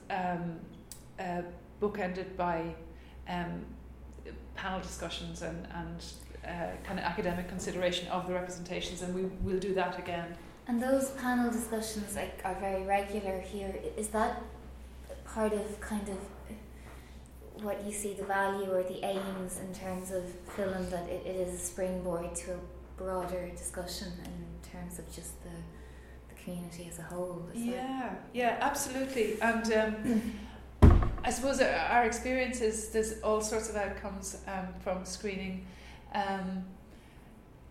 [1.19, 1.43] uh,
[1.85, 2.75] bookended by
[3.29, 3.65] um,
[4.55, 6.05] panel discussions and, and
[6.47, 10.37] uh, kind of academic consideration of the representations, and we will do that again.
[10.67, 13.75] And those panel discussions like are very regular here.
[13.97, 14.43] Is that
[15.25, 16.19] part of kind of
[17.63, 20.25] what you see the value or the aims in terms of
[20.57, 22.59] film that it, it is a springboard to a
[22.97, 25.51] broader discussion in terms of just the
[26.29, 27.47] the community as a whole?
[27.55, 29.41] yeah, yeah, absolutely.
[29.41, 30.33] And um,
[31.25, 35.67] I suppose our experience is there's all sorts of outcomes um, from screening.
[36.15, 36.65] Um,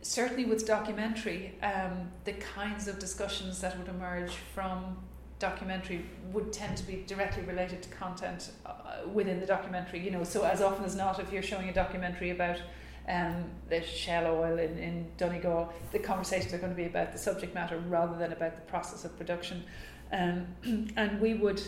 [0.02, 4.98] certainly with documentary, um, the kinds of discussions that would emerge from
[5.38, 10.00] documentary would tend to be directly related to content uh, within the documentary.
[10.00, 12.60] You know, so as often as not, if you're showing a documentary about
[13.08, 17.20] um, the shell oil in, in Donegal, the conversations are going to be about the
[17.20, 19.64] subject matter rather than about the process of production.
[20.12, 20.48] Um,
[20.96, 21.62] and we would,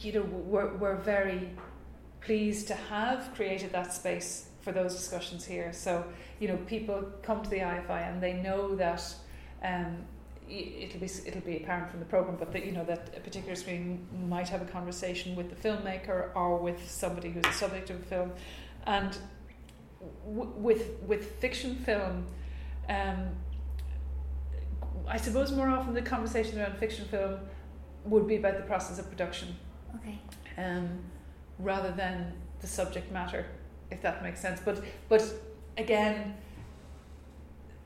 [0.00, 1.50] you know, we're, we're very
[2.20, 5.72] pleased to have created that space for those discussions here.
[5.72, 6.04] So,
[6.40, 9.02] you know, people come to the IFI and they know that
[9.62, 10.04] um,
[10.48, 13.54] it'll be it'll be apparent from the program, but that you know that a particular
[13.54, 18.00] screen might have a conversation with the filmmaker or with somebody who's a subject of
[18.00, 18.32] a film,
[18.86, 19.16] and
[20.24, 22.26] w- with with fiction film.
[22.88, 23.28] Um,
[25.08, 27.38] I suppose more often the conversation around fiction film
[28.04, 29.56] would be about the process of production.
[29.94, 30.18] Okay.
[30.58, 30.98] Um,
[31.58, 33.46] rather than the subject matter
[33.90, 34.60] if that makes sense.
[34.64, 35.22] But but
[35.76, 36.34] again,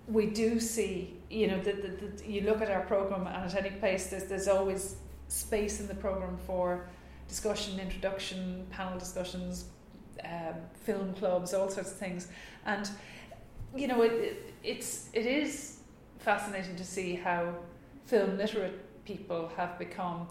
[0.06, 4.08] we do see, you know, that you look at our program and at any place,
[4.08, 4.96] there's there's always
[5.28, 6.88] space in the program for
[7.28, 9.66] discussion, introduction, panel discussions,
[10.24, 12.28] um, film clubs, all sorts of things,
[12.66, 12.90] and
[13.76, 15.78] you know, it, it it's it is
[16.18, 17.54] fascinating to see how
[18.04, 20.28] film literate people have become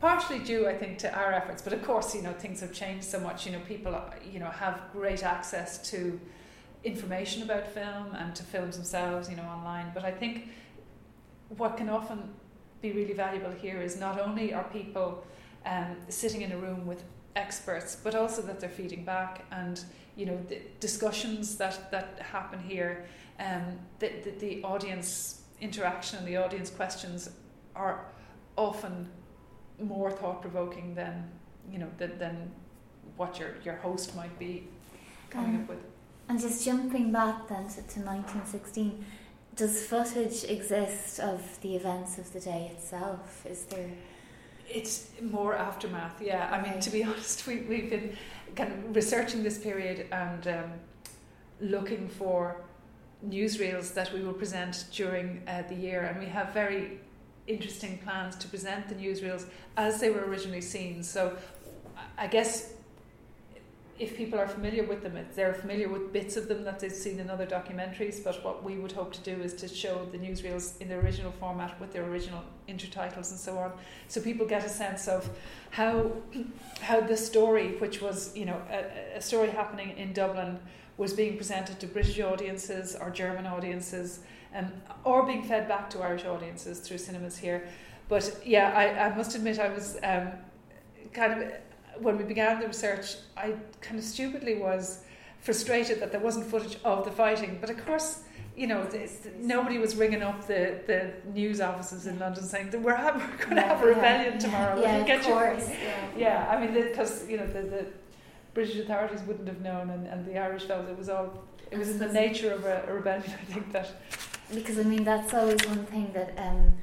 [0.00, 1.62] partially due, I think, to our efforts.
[1.62, 3.46] But of course, you know, things have changed so much.
[3.46, 6.18] You know, people, you know, have great access to
[6.82, 9.92] information about film and to films themselves, you know, online.
[9.94, 10.48] But I think
[11.56, 12.30] what can often
[12.80, 15.24] be really valuable here is not only are people
[15.66, 17.04] um, sitting in a room with
[17.36, 19.84] experts, but also that they're feeding back and
[20.16, 23.06] you know the discussions that that happen here,
[23.38, 27.30] um, the, the the audience interaction and the audience questions
[27.76, 28.06] are
[28.56, 29.08] often
[29.80, 31.30] more thought provoking than
[31.70, 32.50] you know than, than
[33.16, 34.68] what your your host might be
[35.30, 35.78] coming um, up with.
[36.28, 39.04] And just jumping back then to, to 1916,
[39.56, 43.44] does footage exist of the events of the day itself?
[43.46, 43.90] Is there?
[44.68, 46.48] It's more aftermath, yeah.
[46.52, 48.16] I mean, to be honest, we, we've been
[48.54, 50.72] kind of researching this period and um,
[51.60, 52.62] looking for
[53.28, 57.00] newsreels that we will present during uh, the year, and we have very
[57.50, 59.46] interesting plans to present the newsreels
[59.76, 61.02] as they were originally seen.
[61.02, 61.36] So
[62.16, 62.74] I guess
[64.00, 67.20] if people are familiar with them, they're familiar with bits of them that they've seen
[67.20, 68.24] in other documentaries.
[68.24, 71.32] But what we would hope to do is to show the newsreels in the original
[71.32, 73.72] format with their original intertitles and so on,
[74.08, 75.28] so people get a sense of
[75.70, 76.12] how
[76.80, 80.58] how the story, which was you know a, a story happening in Dublin,
[80.96, 84.20] was being presented to British audiences or German audiences
[84.54, 84.72] um,
[85.04, 87.68] or being fed back to Irish audiences through cinemas here.
[88.08, 90.32] But yeah, I, I must admit I was um,
[91.12, 91.52] kind of
[92.00, 95.04] when we began the research, I kind of stupidly was
[95.40, 97.58] frustrated that there wasn't footage of the fighting.
[97.60, 98.22] But of course,
[98.56, 98.86] you know,
[99.38, 103.56] nobody was ringing up the, the news offices in London saying that we're, we're going
[103.56, 104.80] to have a rebellion tomorrow.
[104.80, 105.68] Yeah, of course.
[105.82, 106.06] yeah.
[106.16, 107.86] yeah, I mean, because you know the, the
[108.54, 111.44] British authorities wouldn't have known, and, and the Irish felt it was all.
[111.70, 113.32] It was in the nature of a, a rebellion.
[113.48, 113.90] I think that
[114.54, 116.74] because I mean that's always one thing that um,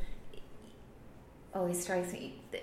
[1.54, 2.40] always strikes me.
[2.52, 2.62] The,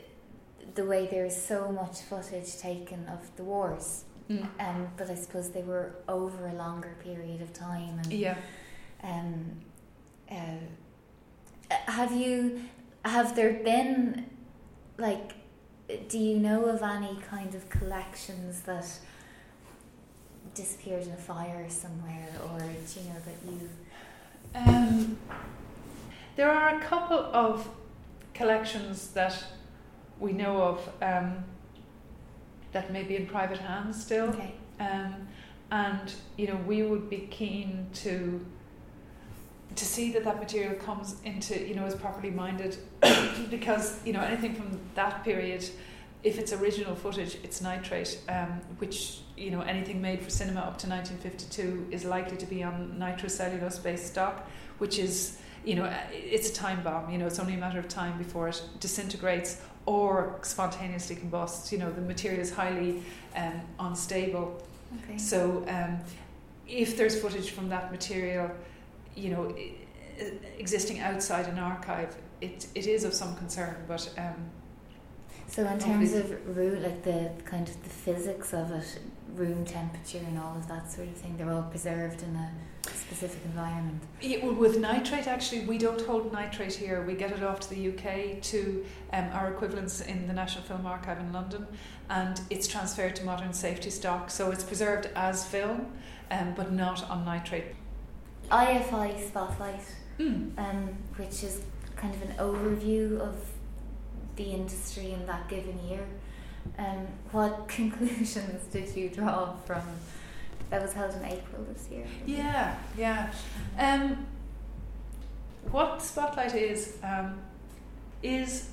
[0.74, 4.46] the way there is so much footage taken of the wars, mm.
[4.59, 8.00] um, but I suppose they were over a longer period of time.
[8.02, 8.36] And, yeah.
[9.02, 9.61] Um,
[10.30, 10.57] uh,
[11.86, 12.64] have you?
[13.05, 14.30] Have there been
[14.98, 15.32] like?
[16.09, 18.86] Do you know of any kind of collections that
[20.55, 23.68] disappeared in a fire somewhere, or do you know that you?
[24.55, 25.18] Um,
[26.36, 27.68] there are a couple of
[28.34, 29.44] collections that
[30.18, 31.44] we know of um,
[32.72, 34.28] that may be in private hands still.
[34.30, 34.55] Okay.
[34.80, 35.28] Um,
[35.70, 38.44] and you know we would be keen to
[39.74, 42.76] to see that that material comes into you know is properly minded
[43.50, 45.64] because you know anything from that period
[46.25, 50.79] if it's original footage it's nitrate um, which you know anything made for cinema up
[50.79, 54.49] to 1952 is likely to be on nitrocellulose based stock
[54.79, 57.89] which is you know it's a time bomb you know it's only a matter of
[57.89, 63.03] time before it disintegrates or spontaneously combusts you know the material is highly
[63.37, 64.62] um, unstable
[65.05, 65.18] okay.
[65.18, 65.99] so um,
[66.66, 68.51] if there's footage from that material
[69.16, 69.55] you know,
[70.59, 74.09] existing outside an archive, it, it is of some concern, but.
[74.18, 74.51] Um,
[75.55, 78.98] so, in terms of room, like the kind of the physics of it,
[79.36, 82.50] room temperature and all of that sort of thing, they're all preserved in a
[82.88, 84.02] specific environment.
[84.20, 87.02] Yeah, well, with nitrate, actually, we don't hold nitrate here.
[87.02, 90.86] We get it off to the UK to um, our equivalents in the National Film
[90.86, 91.68] Archive in London,
[92.11, 94.30] and it's transferred to modern safety stock.
[94.30, 95.86] So it's preserved as film,
[96.32, 97.76] um, but not on nitrate.
[98.50, 99.84] IFI Spotlight,
[100.18, 100.59] mm.
[100.59, 101.62] um, which is
[101.94, 103.36] kind of an overview of
[104.37, 106.07] the industry in that given year.
[106.78, 109.82] Um, what conclusions did you draw from
[110.70, 112.05] that was held in April this year?
[112.26, 113.32] Yeah, yeah.
[113.78, 114.26] Um,
[115.70, 117.39] what Spotlight is um,
[118.22, 118.70] is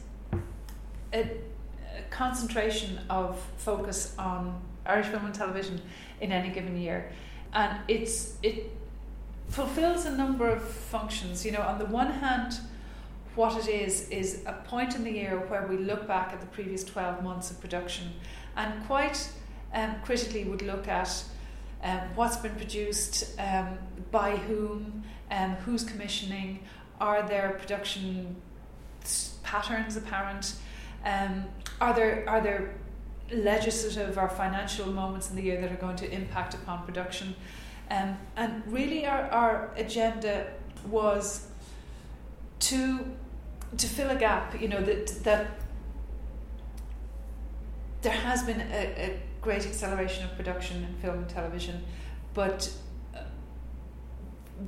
[1.14, 1.30] a, a,
[2.10, 5.82] concentration of focus on Irish film and television
[6.20, 7.12] in any given year,
[7.54, 8.72] and it's it
[9.50, 11.46] fulfills a number of functions.
[11.46, 12.60] You know, on the one hand,
[13.36, 16.48] what it is is a point in the year where we look back at the
[16.48, 18.12] previous 12 months of production
[18.58, 19.30] and quite
[19.74, 21.24] um, critically would look at
[21.84, 23.78] um, what's been produced, um,
[24.12, 26.60] by whom, um, who's commissioning,
[27.00, 28.36] are there production
[29.44, 30.56] patterns apparent,
[31.06, 31.46] um,
[31.80, 32.76] are there are there
[33.32, 37.34] legislative or financial moments in the year that are going to impact upon production.
[37.90, 40.48] Um, and really, our, our agenda
[40.88, 41.48] was
[42.62, 43.06] to
[43.78, 44.60] to fill a gap.
[44.60, 45.60] You know that that
[48.02, 51.84] there has been a, a great acceleration of production in film and television,
[52.34, 52.72] but
[53.16, 53.20] uh,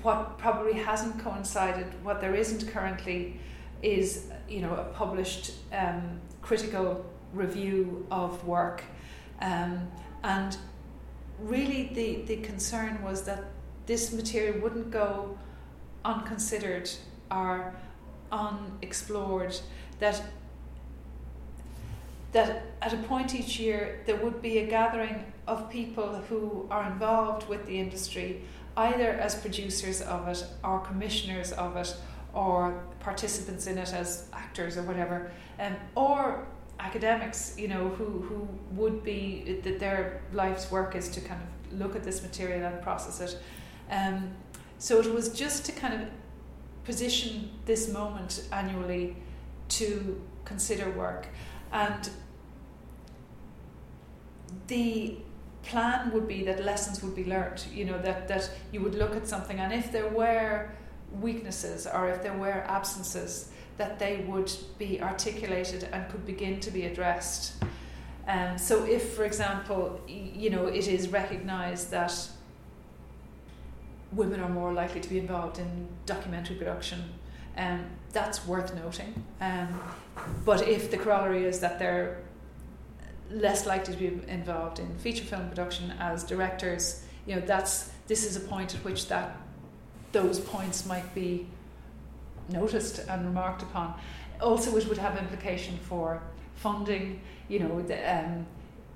[0.02, 3.40] what probably hasn't coincided, what there isn't currently,
[3.82, 8.84] is you know a published um, critical review of work,
[9.42, 9.88] um,
[10.24, 10.58] and
[11.40, 13.44] really the, the concern was that
[13.86, 15.38] this material wouldn't go
[16.06, 16.90] unconsidered
[17.34, 17.74] or
[18.32, 19.56] unexplored,
[20.00, 20.22] that
[22.34, 26.92] that at a point each year there would be a gathering of people who are
[26.92, 28.42] involved with the industry,
[28.76, 31.96] either as producers of it or commissioners of it
[32.34, 36.48] or participants in it as actors or whatever, um, or
[36.80, 41.80] academics, you know, who, who would be that their life's work is to kind of
[41.80, 43.40] look at this material and process it.
[43.92, 44.32] Um,
[44.80, 46.10] so it was just to kind of
[46.86, 49.16] position this moment annually
[49.70, 51.28] to consider work.
[51.72, 52.10] And
[54.68, 55.18] the
[55.64, 59.16] plan would be that lessons would be learned, you know, that, that you would look
[59.16, 60.70] at something and if there were
[61.22, 66.72] weaknesses or if there were absences, that they would be articulated and could begin to
[66.72, 67.54] be addressed.
[68.28, 72.14] Um, so, if, for example, you know, it is recognised that
[74.16, 77.04] women are more likely to be involved in documentary production,
[77.58, 79.24] um, that's worth noting.
[79.42, 79.80] Um,
[80.46, 82.22] but if the corollary is that they're
[83.32, 88.26] less likely to be involved in feature film production as directors, you know, that's this
[88.26, 89.38] is a point at which that
[90.12, 91.48] those points might be
[92.50, 93.94] noticed and remarked upon.
[94.42, 96.22] Also, it would have implication for
[96.56, 97.22] funding.
[97.48, 98.46] You know, the, um,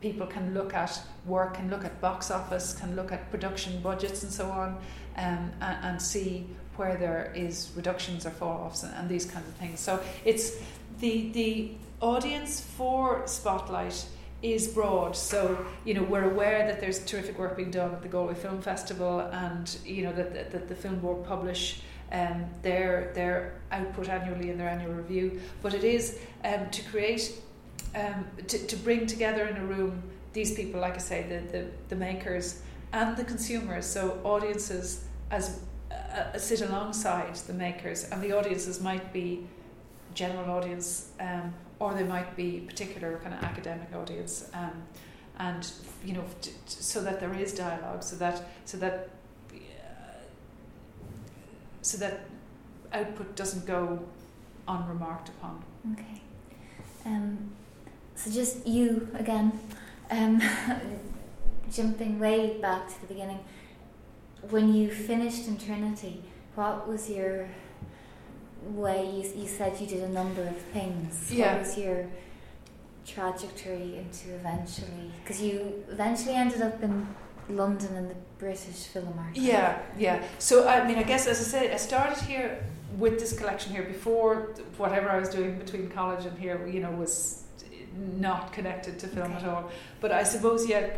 [0.02, 4.24] people can look at work, can look at box office, can look at production budgets
[4.24, 4.78] and so on,
[5.18, 6.46] um, and, and see
[6.76, 9.80] where there is reductions or fall offs and, and, these kinds of things.
[9.80, 10.58] So it's
[11.00, 14.06] the the audience for Spotlight
[14.44, 15.16] is broad.
[15.16, 18.62] So you know we're aware that there's terrific work being done at the Galway Film
[18.62, 24.10] Festival, and you know that, that, that the film board publish um, their their output
[24.10, 25.42] annually in their annual review.
[25.62, 27.42] But it is um, to create
[27.96, 30.04] um, to, to bring together in a room
[30.34, 32.62] these people, like I say, the, the, the makers
[32.94, 33.86] and the consumers.
[33.86, 35.60] So audiences as
[35.92, 39.46] uh, uh sit alongside the makers, and the audiences might be
[40.14, 41.10] general audience.
[41.20, 44.84] Um, or they might be particular kind of academic audience, um,
[45.40, 45.72] and
[46.04, 49.10] you know, t- t- so that there is dialogue, so that so that
[49.54, 49.58] uh,
[51.82, 52.22] so that
[52.94, 54.00] output doesn't go
[54.68, 55.64] unremarked upon.
[55.94, 56.22] Okay.
[57.06, 57.52] Um,
[58.16, 59.60] so just you again,
[60.10, 60.42] um,
[61.72, 63.40] jumping way back to the beginning.
[64.50, 66.24] When you finished in Trinity,
[66.56, 67.50] what was your
[68.64, 71.32] way you, you said you did a number of things.
[71.32, 71.54] Yeah.
[71.54, 72.08] What was your
[73.06, 75.12] trajectory into eventually?
[75.24, 77.08] Because you eventually ended up in
[77.50, 79.38] London in the British Film Archive.
[79.38, 80.24] Yeah, yeah.
[80.40, 82.64] So I mean, I guess as I said, I started here
[82.98, 86.92] with this collection here before whatever I was doing between college and here, you know,
[86.92, 87.44] was
[88.18, 89.46] not connected to film Okay.
[89.46, 89.72] at all.
[90.02, 90.90] But I suppose, yeah,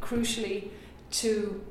[0.00, 0.68] crucially
[1.12, 1.62] to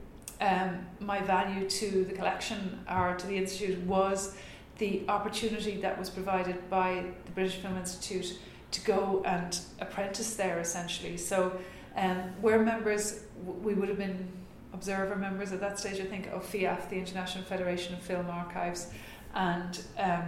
[0.41, 4.35] um, my value to the collection or to the institute was
[4.79, 8.39] the opportunity that was provided by the British Film Institute
[8.71, 11.17] to go and apprentice there essentially.
[11.17, 11.57] So
[11.95, 14.27] um, we're members, we would have been
[14.73, 18.87] observer members at that stage, I think, of FIAF, the International Federation of Film Archives,
[19.35, 20.23] and um,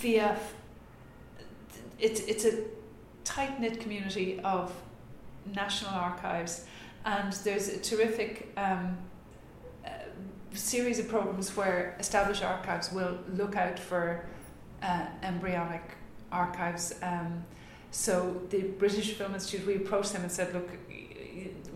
[0.00, 0.38] FIAF.
[1.98, 2.62] It's it's a
[3.24, 4.72] tight knit community of
[5.54, 6.66] national archives,
[7.08, 8.98] and there's a terrific um,
[9.86, 9.88] uh,
[10.52, 14.26] series of programs where established archives will look out for
[14.82, 15.82] uh, embryonic
[16.30, 16.94] archives.
[17.02, 17.44] Um,
[17.90, 20.68] so the British Film Institute, we approached them and said, look,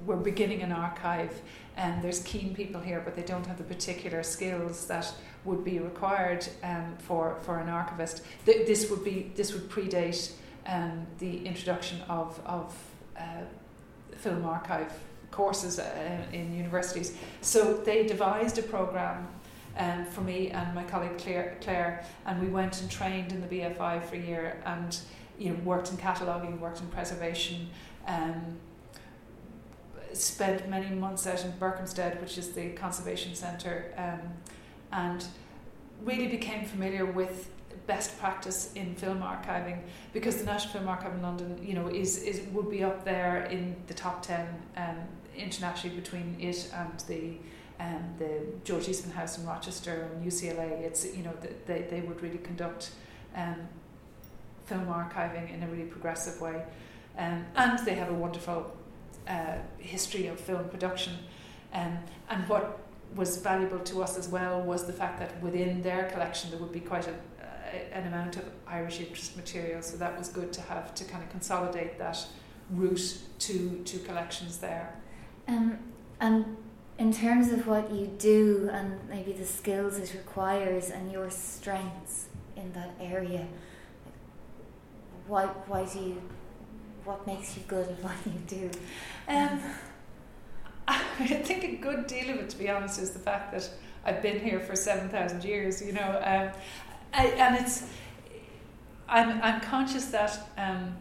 [0.05, 1.41] we're beginning an archive
[1.79, 5.15] and there's keen people here, but they don't have the particular skills that
[5.47, 8.23] would be required um, for, for an archivist.
[8.45, 10.33] Th- this would be this would predate
[10.67, 12.77] um, the introduction of, of
[13.19, 13.45] uh,
[14.19, 14.93] film archive
[15.33, 17.17] courses uh, in universities.
[17.41, 19.27] So they devised a program
[19.77, 23.49] um, for me and my colleague Claire, Claire, and we went and trained in the
[23.49, 24.97] BFI for a year and
[25.39, 27.69] you know worked in cataloguing, worked in preservation.
[28.07, 28.59] Um,
[30.13, 34.21] spent many months out in Berkhamsted, which is the conservation centre, um,
[34.93, 35.25] and
[36.05, 37.51] really became familiar with
[37.87, 39.79] best practice in film archiving
[40.13, 43.45] because the National Film Archive in London, you know, is, is would be up there
[43.47, 44.99] in the top ten um,
[45.37, 47.37] internationally between it and the
[47.81, 50.83] um, the George Eastman House in Rochester and UCLA.
[50.83, 52.91] It's you know th- they they would really conduct
[53.35, 53.57] um,
[54.67, 56.63] film archiving in a really progressive way,
[57.19, 58.77] um, and they have a wonderful
[59.29, 61.15] uh, history of film production.
[61.73, 62.79] Um, and what
[63.15, 66.73] was valuable to us as well was the fact that within their collection there would
[66.73, 69.83] be quite a, an amount of Irish interest material.
[69.83, 72.25] So that was good to have to kind of consolidate that
[72.71, 74.95] route to to collections there.
[75.49, 75.79] Um,
[76.21, 76.57] and
[76.99, 82.29] in terms of what you do and maybe the skills it requires and your strengths
[82.57, 83.47] in that area,
[85.27, 86.23] why why do you
[87.05, 88.71] what makes you good at what you do?
[89.29, 89.61] Um,
[90.87, 93.69] I think a good deal of it, to be honest, is the fact that
[94.05, 95.85] I've been here for seven thousand years.
[95.85, 96.61] You know, um,
[97.13, 97.85] I, and it's
[99.09, 100.97] I'm I'm conscious that um,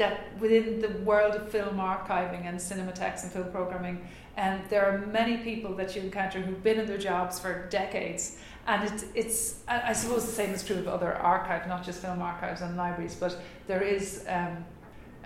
[0.00, 5.06] that within the world of film archiving and cinematheques and film programming, um, there are
[5.06, 8.38] many people that you encounter who've been in their jobs for decades.
[8.66, 12.22] And it's, it's I suppose the same is true of other archives, not just film
[12.22, 14.64] archives and libraries, but there is um,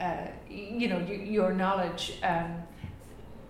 [0.00, 2.62] uh, you know, y- your knowledge, um,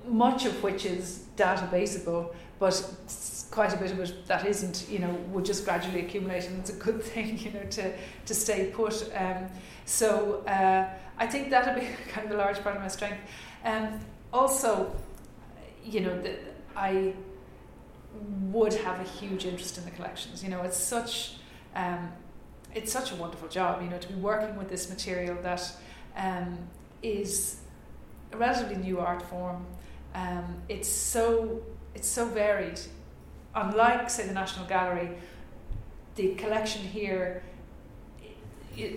[0.07, 2.75] much of which is databaseable, but
[3.51, 6.71] quite a bit of it that isn't, you know, would just gradually accumulate, and it's
[6.71, 7.93] a good thing, you know, to,
[8.27, 9.11] to stay put.
[9.15, 9.49] Um,
[9.87, 10.89] so uh,
[11.19, 13.21] I think that'll be kind of a large part of my strength.
[13.65, 14.01] Um,
[14.33, 14.95] also,
[15.85, 16.37] you know, the,
[16.77, 17.15] I
[18.51, 20.43] would have a huge interest in the collections.
[20.43, 21.37] You know, it's such
[21.75, 22.13] um,
[22.75, 25.73] it's such a wonderful job, you know, to be working with this material that
[26.17, 26.59] um,
[27.03, 27.61] is
[28.33, 29.65] a relatively new art form.
[30.15, 31.63] Um, it's so
[31.95, 32.81] it's so varied.
[33.55, 35.11] Unlike, say, the National Gallery,
[36.17, 37.45] the collection here,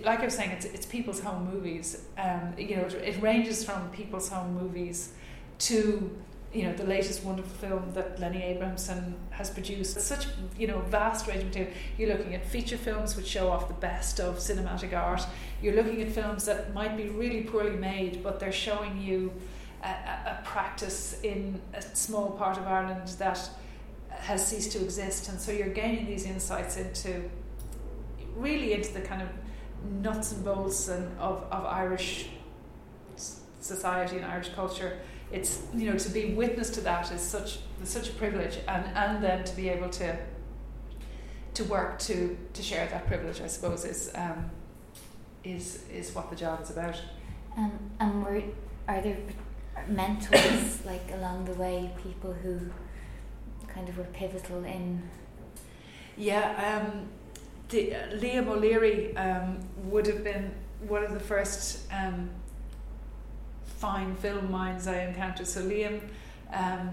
[0.04, 2.04] like I was saying, it's it's people's home movies.
[2.16, 5.12] Um, you know, it, it ranges from people's home movies
[5.60, 6.10] to
[6.52, 9.96] you know the latest wonderful film that Lenny Abrahamson has produced.
[9.96, 10.26] It's such
[10.58, 11.72] you know vast range of material.
[11.98, 15.22] You're looking at feature films which show off the best of cinematic art.
[15.60, 19.32] You're looking at films that might be really poorly made, but they're showing you
[19.82, 23.50] a, a practice in a small part of Ireland that
[24.08, 27.28] has ceased to exist, and so you're gaining these insights into
[28.36, 29.28] really into the kind of
[29.84, 32.28] nuts and bolts and of, of Irish
[33.60, 34.98] society and Irish culture.
[35.30, 39.22] It's you know to be witness to that is such such a privilege and and
[39.22, 40.16] then to be able to
[41.54, 44.50] to work to to share that privilege I suppose is um,
[45.44, 47.00] is is what the job is about.
[47.56, 48.42] Um, and were,
[48.86, 49.18] are there
[49.88, 52.60] mentors like along the way people who
[53.66, 55.02] kind of were pivotal in
[56.16, 57.08] yeah um,
[57.68, 60.52] the, Liam O'Leary um, would have been
[60.86, 62.30] one of the first um,
[63.64, 65.46] fine film minds I encountered.
[65.46, 66.00] So Liam
[66.52, 66.90] um,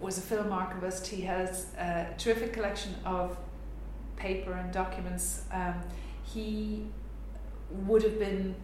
[0.00, 1.06] was a film archivist.
[1.06, 3.36] He has a terrific collection of
[4.16, 5.42] paper and documents.
[5.52, 5.74] Um,
[6.22, 6.86] he
[7.70, 8.54] would have been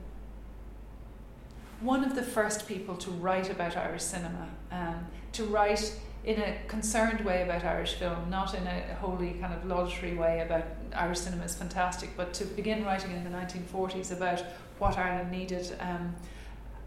[1.81, 6.57] one of the first people to write about Irish cinema, um, to write in a
[6.69, 10.65] concerned way about Irish film, not in a wholly kind of laudatory way about
[10.95, 14.43] Irish cinema is fantastic, but to begin writing in the 1940s about
[14.79, 15.77] what Ireland needed.
[15.81, 16.15] Um,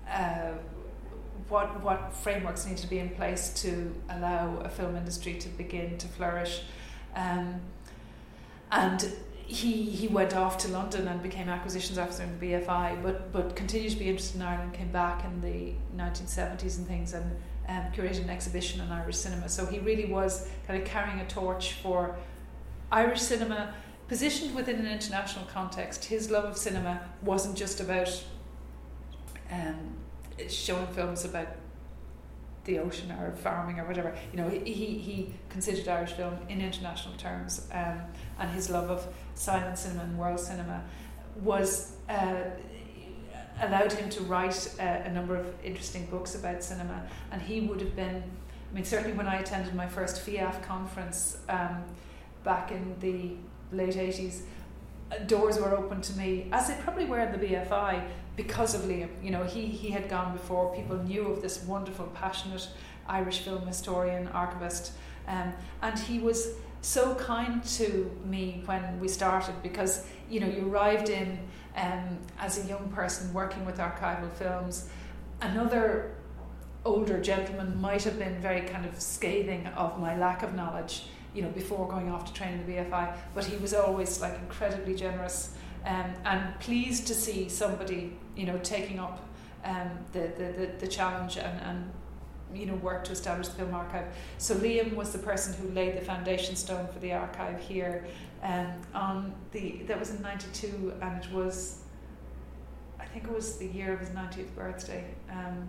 [0.09, 0.53] uh,
[1.49, 5.97] what what frameworks need to be in place to allow a film industry to begin
[5.97, 6.63] to flourish.
[7.15, 7.61] Um,
[8.71, 13.31] and he he went off to London and became acquisitions officer in the BFI, but
[13.31, 14.73] but continued to be interested in Ireland.
[14.73, 17.37] Came back in the 1970s and things, and
[17.67, 19.49] um, curated an exhibition on Irish cinema.
[19.49, 22.15] So he really was kind of carrying a torch for
[22.91, 23.73] Irish cinema,
[24.07, 26.05] positioned within an international context.
[26.05, 28.23] His love of cinema wasn't just about
[29.51, 29.95] um,
[30.49, 31.47] showing films about
[32.63, 34.15] the ocean or farming or whatever.
[34.31, 38.01] You know, he, he considered Irish film in international terms, um,
[38.39, 40.83] and his love of silent cinema and world cinema
[41.41, 42.43] was uh,
[43.61, 47.07] allowed him to write uh, a number of interesting books about cinema.
[47.31, 48.23] And he would have been,
[48.71, 51.83] I mean, certainly when I attended my first FIAF conference um,
[52.43, 53.31] back in the
[53.75, 54.41] late 80s,
[55.25, 58.03] doors were open to me, as they probably were in the BFI,
[58.35, 59.09] because of Liam.
[59.23, 62.67] You know, he, he had gone before, people knew of this wonderful, passionate
[63.07, 64.91] Irish film historian, archivist,
[65.27, 70.69] um, and he was so kind to me when we started because, you know, you
[70.71, 71.39] arrived in
[71.77, 74.89] um, as a young person working with archival films.
[75.41, 76.15] Another
[76.83, 81.03] older gentleman might have been very kind of scathing of my lack of knowledge
[81.33, 83.15] you know, before going off to train in the BFI.
[83.35, 85.53] But he was always like incredibly generous
[85.85, 89.23] um, and pleased to see somebody, you know, taking up
[89.63, 91.91] um, the, the, the, the challenge and, and
[92.53, 94.05] you know work to establish the film archive.
[94.37, 98.05] So Liam was the person who laid the foundation stone for the archive here.
[98.43, 101.79] Um, on the that was in '92, and it was,
[102.99, 105.03] I think it was the year of his 90th birthday.
[105.29, 105.67] Um,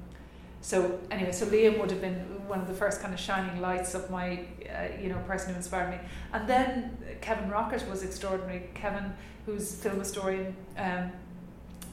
[0.60, 2.16] so anyway, so Liam would have been
[2.48, 5.56] one of the first kind of shining lights of my, uh, you know, person who
[5.56, 5.98] inspired me.
[6.32, 8.68] And then Kevin Rockett was extraordinary.
[8.74, 9.14] Kevin,
[9.46, 11.12] who's film historian, um,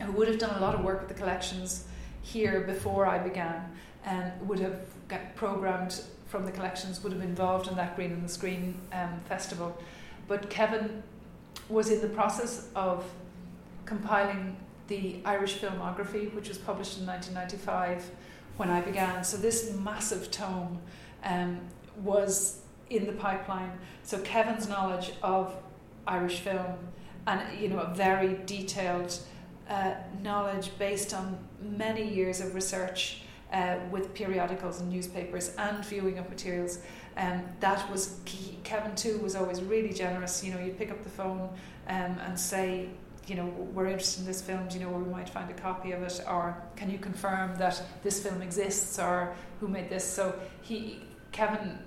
[0.01, 1.87] who would have done a lot of work with the collections
[2.21, 3.71] here before I began,
[4.03, 8.11] and would have got programmed from the collections, would have been involved in that Green
[8.13, 9.77] on the Screen um, festival.
[10.27, 11.03] But Kevin
[11.69, 13.05] was in the process of
[13.85, 14.57] compiling
[14.87, 18.09] the Irish filmography, which was published in 1995
[18.57, 19.23] when I began.
[19.23, 20.79] So this massive tome
[21.23, 21.61] um,
[22.03, 23.71] was in the pipeline.
[24.03, 25.55] So Kevin's knowledge of
[26.07, 26.77] Irish film
[27.27, 29.17] and you know a very detailed
[29.69, 33.21] uh, knowledge based on many years of research
[33.51, 36.79] uh, with periodicals and newspapers and viewing of materials.
[37.17, 38.59] Um, that was key.
[38.63, 40.43] Kevin too was always really generous.
[40.43, 41.49] You know, you'd pick up the phone
[41.87, 42.89] um, and say,
[43.27, 45.53] you know, we're interested in this film, do you know where we might find a
[45.53, 46.21] copy of it?
[46.27, 50.03] Or can you confirm that this film exists or who made this?
[50.03, 51.01] So he,
[51.31, 51.79] Kevin,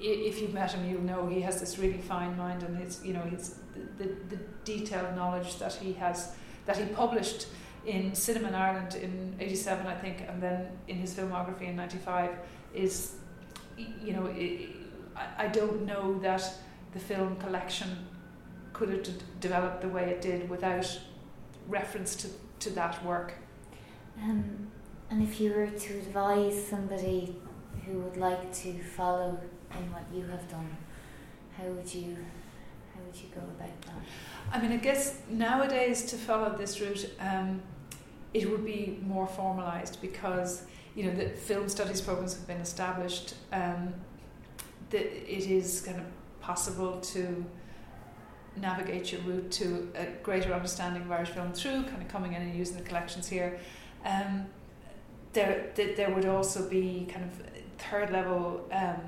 [0.00, 3.12] if you've met him, you'll know he has this really fine mind and his, you
[3.12, 3.56] know, his,
[3.98, 6.34] the, the, detailed knowledge that he has,
[6.66, 7.48] that he published
[7.84, 12.30] in Cinema in Ireland in 87, I think, and then in his filmography in 95
[12.74, 13.14] is,
[13.76, 14.70] you know, it,
[15.16, 16.52] I, I don't know that
[16.92, 18.06] the film collection
[18.72, 21.00] could have d- developed the way it did without
[21.68, 22.28] reference to,
[22.60, 23.34] to that work.
[24.22, 24.68] Um,
[25.10, 27.36] and if you were to advise somebody
[27.84, 29.38] who would like to follow
[29.72, 30.76] in what you have done,
[31.56, 32.16] how would you
[32.94, 33.94] how would you go about that?
[34.50, 37.62] I mean, I guess nowadays to follow this route, um,
[38.34, 40.64] it would be more formalised because
[40.94, 43.34] you know, the film studies programs have been established.
[43.52, 43.94] Um,
[44.90, 46.04] that it is kind of
[46.40, 47.44] possible to
[48.56, 52.42] navigate your route to a greater understanding of Irish film through kind of coming in
[52.42, 53.58] and using the collections here.
[54.04, 54.46] Um,
[55.32, 57.46] there, there would also be kind of
[57.78, 59.00] third level um,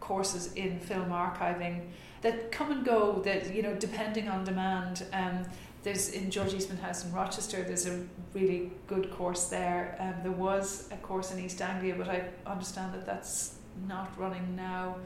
[0.00, 1.80] courses in film archiving
[2.20, 3.20] that come and go.
[3.24, 5.04] That you know, depending on demand.
[5.12, 5.44] Um,
[5.82, 7.62] there's in George Eastman House in Rochester.
[7.62, 8.04] There's a
[8.34, 9.96] really good course there.
[9.98, 13.56] Um, there was a course in East Anglia, but I understand that that's
[13.88, 14.96] not running now.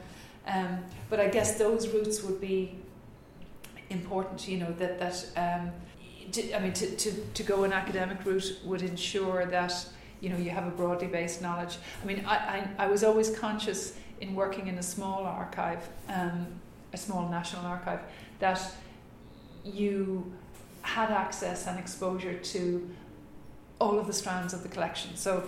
[0.47, 2.75] Um, but I guess those routes would be
[3.91, 4.47] important.
[4.47, 5.73] You know that that um,
[6.33, 9.89] to, I mean to, to, to go an academic route would ensure that
[10.21, 11.79] you know you have a broadly based knowledge.
[12.03, 16.47] I mean I, I, I was always conscious in working in a small archive, um,
[16.93, 18.01] a small national archive,
[18.39, 18.61] that
[19.65, 20.33] you
[20.87, 22.89] had access and exposure to
[23.81, 25.17] all of the strands of the collection.
[25.17, 25.43] So,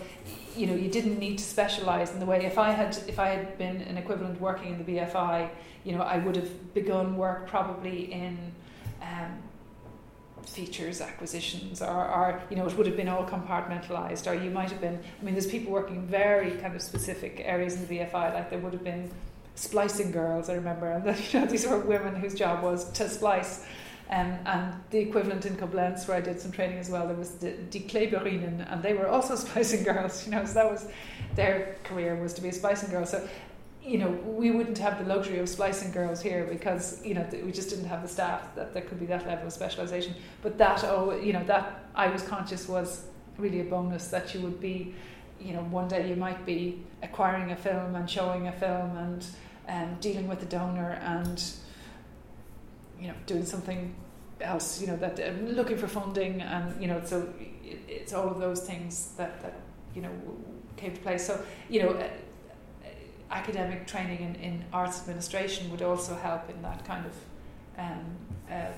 [0.57, 2.45] you know, you didn't need to specialize in the way.
[2.45, 5.49] If I had, if I had been an equivalent working in the BFI,
[5.85, 8.37] you know, I would have begun work probably in
[9.01, 9.39] um,
[10.45, 14.27] features acquisitions, or, or you know, it would have been all compartmentalized.
[14.27, 14.99] Or you might have been.
[15.21, 18.59] I mean, there's people working very kind of specific areas in the BFI, like there
[18.59, 19.09] would have been
[19.55, 20.51] splicing girls.
[20.51, 23.65] I remember, and you know, these were women whose job was to splice
[24.11, 27.33] um, and the equivalent in Koblenz, where I did some training as well, there was
[27.33, 30.89] the Die Kleberinnen, and they were also splicing girls, you know, so that was
[31.35, 33.05] their career was to be a splicing girl.
[33.05, 33.29] So,
[33.83, 37.53] you know, we wouldn't have the luxury of splicing girls here because, you know, we
[37.53, 40.15] just didn't have the staff that there could be that level of specialisation.
[40.43, 43.07] But that, oh, you know, that I was conscious was
[43.37, 44.95] really a bonus that you would be,
[45.39, 49.27] you know, one day you might be acquiring a film and showing a film and
[49.69, 51.43] um, dealing with the donor and
[53.01, 53.95] you know doing something
[54.41, 58.29] else you know that uh, looking for funding and you know so it, it's all
[58.29, 59.61] of those things that that
[59.95, 60.11] you know
[60.79, 61.19] came to play.
[61.19, 62.09] So you know uh,
[63.31, 67.15] academic training in, in arts administration would also help in that kind of
[67.77, 68.05] um,
[68.51, 68.73] uh,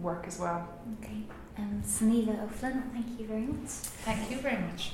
[0.00, 0.68] work as well.
[1.00, 1.22] Okay.
[1.58, 3.70] Um, Sunniva O'Flynn thank you very much.
[4.04, 4.92] Thank you very much